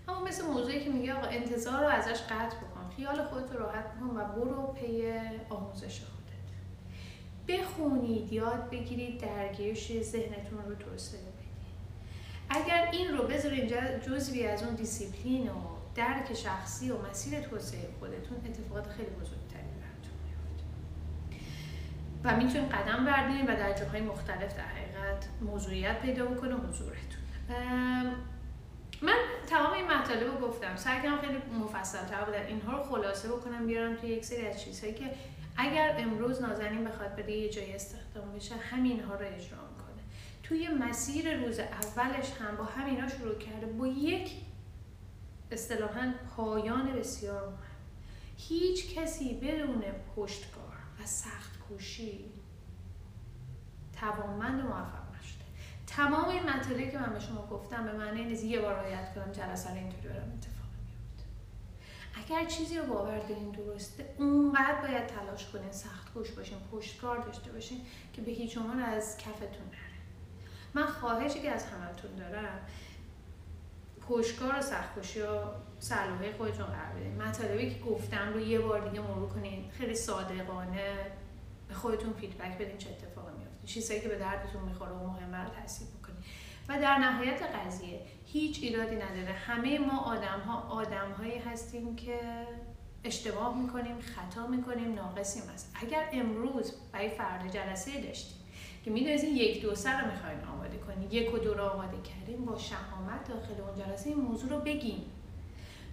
اما 0.08 0.24
مثل 0.24 0.46
موضوعی 0.46 0.84
که 0.84 0.90
میگه 0.90 1.14
آقا 1.14 1.28
انتظار 1.28 1.82
رو 1.82 1.88
ازش 1.88 2.22
قطع 2.22 2.58
بکن. 2.58 2.90
خیال 2.96 3.24
خودت 3.24 3.52
رو 3.52 3.60
راحت 3.60 3.86
بکن 3.86 4.06
و 4.06 4.26
برو 4.26 4.68
پی 4.68 5.14
آموزش 5.50 6.02
خودت. 6.02 7.60
بخونید 7.60 8.34
یاد 8.34 8.70
بگیرید 8.70 9.22
درگیرش 9.22 10.02
ذهنتون 10.02 10.66
رو 10.68 10.76
توسعه 10.76 11.20
اگر 12.50 12.90
این 12.92 13.18
رو 13.18 13.28
بذارین 13.28 13.72
جزوی 14.08 14.46
از 14.46 14.64
اون 14.64 14.76
دیسیپلین 14.76 15.50
و 15.50 15.54
درک 15.96 16.34
شخصی 16.34 16.92
و 16.92 17.02
مسیر 17.10 17.40
توسعه 17.40 17.90
خودتون 18.00 18.38
اتفاقات 18.46 18.88
خیلی 18.88 19.10
میفته 19.10 19.36
و 22.26 22.36
می‌تونید 22.36 22.72
قدم 22.72 23.06
بردارین 23.06 23.46
و 23.46 23.56
در 23.56 23.74
جاهای 23.74 24.02
مختلف 24.02 24.58
در 24.58 24.64
حقیقت 24.64 25.28
موضوعیت 25.42 26.02
پیدا 26.02 26.26
بکنه 26.26 26.56
حضورتون. 26.56 27.22
من 29.02 29.16
تمام 29.48 29.74
این 29.74 29.86
مطالب 29.86 30.28
رو 30.28 30.48
گفتم. 30.48 30.76
سعی 30.76 31.02
کردم 31.02 31.18
خیلی 31.18 31.38
مفصل 31.64 32.06
تر 32.06 32.26
بودن 32.26 32.46
اینها 32.46 32.78
رو 32.78 32.84
خلاصه 32.84 33.28
بکنم 33.28 33.68
بیارم 33.68 33.96
توی 33.96 34.10
یک 34.10 34.26
سری 34.26 34.48
از 34.48 34.64
چیزهایی 34.64 34.94
که 34.94 35.12
اگر 35.58 35.96
امروز 36.00 36.42
نازنین 36.42 36.84
بخواد 36.84 37.16
بده 37.16 37.32
یه 37.32 37.50
جای 37.50 37.76
استخدام 37.76 38.34
بشه 38.36 38.56
همینها 38.56 39.16
رو 39.16 39.26
اجرا 39.26 39.58
توی 40.48 40.68
مسیر 40.68 41.46
روز 41.46 41.60
اولش 41.60 42.32
هم 42.32 42.56
با 42.58 42.64
همینا 42.64 43.08
شروع 43.08 43.38
کرده 43.38 43.66
با 43.66 43.88
یک 43.88 44.32
اصطلاحا 45.52 46.14
پایان 46.36 46.94
بسیار 46.94 47.48
مهم. 47.48 47.58
هیچ 48.38 48.96
کسی 48.96 49.34
بدون 49.34 49.84
پشتکار 50.16 50.78
و 51.00 51.06
سخت 51.06 51.55
کوشی 51.70 52.32
توانمند 54.00 54.62
موفق 54.62 55.16
نشده. 55.20 55.46
تمام 55.88 56.30
این 56.30 56.50
مطالبی 56.50 56.92
که 56.92 56.98
من 56.98 57.14
به 57.14 57.20
شما 57.20 57.48
گفتم 57.48 57.86
به 57.86 57.92
معنی 57.92 58.26
نیست 58.26 58.44
یه 58.44 58.62
بار 58.62 58.74
رعایت 58.74 59.16
کنم 59.16 59.32
جلسه 59.32 59.74
اینطوری 59.74 60.08
برم 60.08 60.32
اتفاق 60.38 60.70
میفته 60.80 61.24
اگر 62.36 62.50
چیزی 62.50 62.78
رو 62.78 62.86
باور 62.86 63.20
دارین 63.20 63.52
درسته 63.52 64.16
اونقدر 64.18 64.82
باید 64.82 65.08
تلاش 65.08 65.50
کنین 65.50 65.72
سخت 65.72 66.14
کوش 66.14 66.32
باشین 66.32 66.58
پشتکار 66.72 67.18
داشته 67.18 67.52
باشین 67.52 67.82
که 68.14 68.22
به 68.22 68.32
هیچ 68.32 68.58
عنوان 68.58 68.80
از 68.80 69.18
کفتون 69.18 69.66
نره. 69.68 69.96
من 70.74 70.86
خواهشی 70.86 71.42
که 71.42 71.52
از 71.52 71.66
همتون 71.66 72.16
دارم 72.16 72.60
پشکار 74.10 74.56
و 74.60 74.62
سختکشی 74.62 75.22
و 75.22 75.40
سلوه 75.80 76.38
خودتون 76.38 76.66
قرار 76.66 76.96
بدین. 77.00 77.22
مطالبی 77.22 77.74
که 77.74 77.80
گفتم 77.80 78.34
رو 78.34 78.40
یه 78.40 78.60
بار 78.60 78.90
دیگه 78.90 79.02
مرور 79.02 79.30
کنین. 79.30 79.72
خیلی 79.72 79.96
صادقانه 79.96 81.12
به 81.68 81.74
خودتون 81.74 82.14
فیدبک 82.14 82.58
بدین 82.58 82.78
چه 82.78 82.90
اتفاقی 82.90 83.32
میفته 83.38 83.68
چیزایی 83.68 84.02
که 84.02 84.08
به 84.08 84.16
دردتون 84.16 84.62
می‌خوره 84.62 84.92
و 84.92 85.08
مهمه 85.08 85.38
رو 85.38 85.50
تصحیح 85.64 85.90
بکنین. 85.90 86.18
و 86.70 86.82
در 86.82 86.98
نهایت 86.98 87.42
قضیه 87.42 88.02
هیچ 88.26 88.60
ایرادی 88.64 88.96
نداره. 88.96 89.34
همه 89.48 89.80
ما 89.80 90.00
آدم 90.00 90.40
ها 90.40 90.60
آدم 90.70 91.12
هایی 91.18 91.38
هستیم 91.38 91.96
که 91.96 92.20
اشتباه 93.04 93.62
می‌کنیم 93.62 94.00
خطا 94.00 94.48
می‌کنیم 94.48 94.94
ناقصیم 94.94 95.44
هست 95.54 95.76
اگر 95.82 96.10
امروز 96.14 96.74
برای 96.92 97.10
فردا 97.10 97.48
جلسه 97.48 98.02
داشتیم 98.02 98.38
که 98.86 98.92
می‌دونید 98.92 99.24
یک 99.24 99.62
دو 99.62 99.76
سر 99.76 100.02
رو 100.02 100.12
می‌خواین 100.12 100.44
آماده 100.44 100.78
کنید 100.78 101.14
یک 101.14 101.34
و 101.34 101.38
دو 101.38 101.54
رو 101.54 101.64
آماده 101.64 101.98
کردیم 102.02 102.46
با 102.46 102.58
شهامت 102.58 103.28
داخل 103.28 103.62
اون 103.62 103.86
جلسه 103.86 104.10
این 104.10 104.20
موضوع 104.20 104.50
رو 104.50 104.60
بگیم 104.60 105.12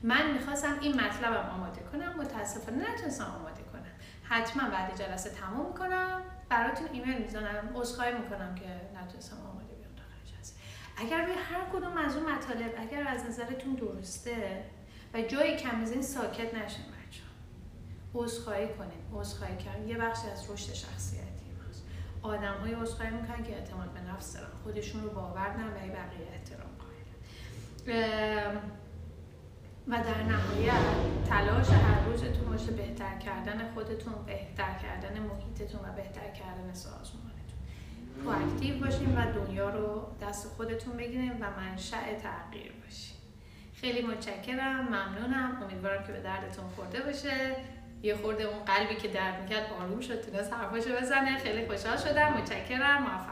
من 0.03 0.33
می‌خواستم 0.33 0.79
این 0.81 1.01
مطلبم 1.01 1.51
آماده 1.51 1.81
کنم 1.93 2.15
متاسفانه 2.19 2.93
نتونستم 2.93 3.37
آماده 3.41 3.52
حتما 4.33 4.71
بعد 4.71 4.99
جلسه 4.99 5.31
تمام 5.31 5.66
می‌کنم. 5.66 6.23
براتون 6.49 6.88
ایمیل 6.92 7.23
می‌زنم. 7.23 7.73
عذرخواهی 7.75 8.12
می‌کنم 8.12 8.55
که 8.55 8.81
نتونستم 8.95 9.37
آماده 9.37 9.75
بیام 9.75 9.95
داخل 9.97 10.37
جلسه 10.37 10.55
اگر 10.97 11.27
به 11.27 11.33
هر 11.33 11.64
کدوم 11.73 11.97
از 11.97 12.16
اون 12.16 12.33
مطالب 12.33 12.75
اگر 12.79 13.09
از 13.09 13.27
نظرتون 13.27 13.75
درسته 13.75 14.64
و 15.14 15.23
جایی 15.23 15.57
کم 15.57 15.79
میزین 15.79 16.03
ساکت 16.03 16.55
نشین 16.55 16.85
بچه 16.85 17.23
عذرخواهی 18.14 18.68
کنید 18.68 19.03
عذرخواهی 19.14 19.57
کردن 19.57 19.88
یه 19.88 19.99
بخشی 19.99 20.29
از 20.29 20.51
رشد 20.51 20.73
شخصیت 20.73 21.23
آدم 22.23 22.55
های 22.61 22.75
عذرخواهی 22.75 23.11
می‌کنن 23.11 23.42
که 23.42 23.55
اعتماد 23.57 23.92
به 23.92 24.01
نفس 24.01 24.35
دارن. 24.35 24.49
خودشون 24.64 25.03
رو 25.03 25.11
باور 25.11 25.49
دارن 25.49 25.68
و 25.68 25.71
بقیه 25.71 26.29
احترام 26.33 26.71
قائلن. 27.87 28.57
و 29.88 29.97
در 29.97 30.23
نهایت 30.23 30.83
تلاش 31.29 31.71
هر 31.71 32.05
روزتون 32.05 32.45
باشه 32.51 32.73
بهتر 32.73 33.18
کردن 33.18 33.73
خودتون 33.75 34.14
بهتر 34.27 34.75
کردن 34.83 35.21
محیطتون 35.21 35.81
و 35.81 35.92
بهتر 35.97 36.31
کردن 36.31 36.75
سازمانتون. 36.75 37.33
اکتیو 38.29 38.85
باشین 38.85 39.18
و 39.18 39.33
دنیا 39.33 39.71
رو 39.71 40.07
دست 40.23 40.47
خودتون 40.57 40.97
بگیرین 40.97 41.33
و 41.33 41.47
منشأ 41.61 41.97
تغییر 41.97 42.73
باشین. 42.85 43.16
خیلی 43.75 44.07
متشکرم 44.07 44.81
ممنونم. 44.81 45.62
امیدوارم 45.62 46.05
که 46.05 46.12
به 46.12 46.21
دردتون 46.21 46.64
خورده 46.77 47.01
باشه. 47.01 47.57
یه 48.03 48.16
خورده 48.16 48.45
اون 48.45 48.64
قلبی 48.64 48.95
که 48.95 49.09
درد 49.09 49.42
می‌کرد 49.42 49.73
آروم 49.81 50.01
شد 50.01 50.21
تونست 50.21 50.53
حرفاشو 50.53 50.90
بزنه. 51.01 51.38
خیلی 51.38 51.66
خوشحال 51.66 51.97
شدم. 51.97 52.33
متشکرم. 52.33 53.03
موفق 53.03 53.32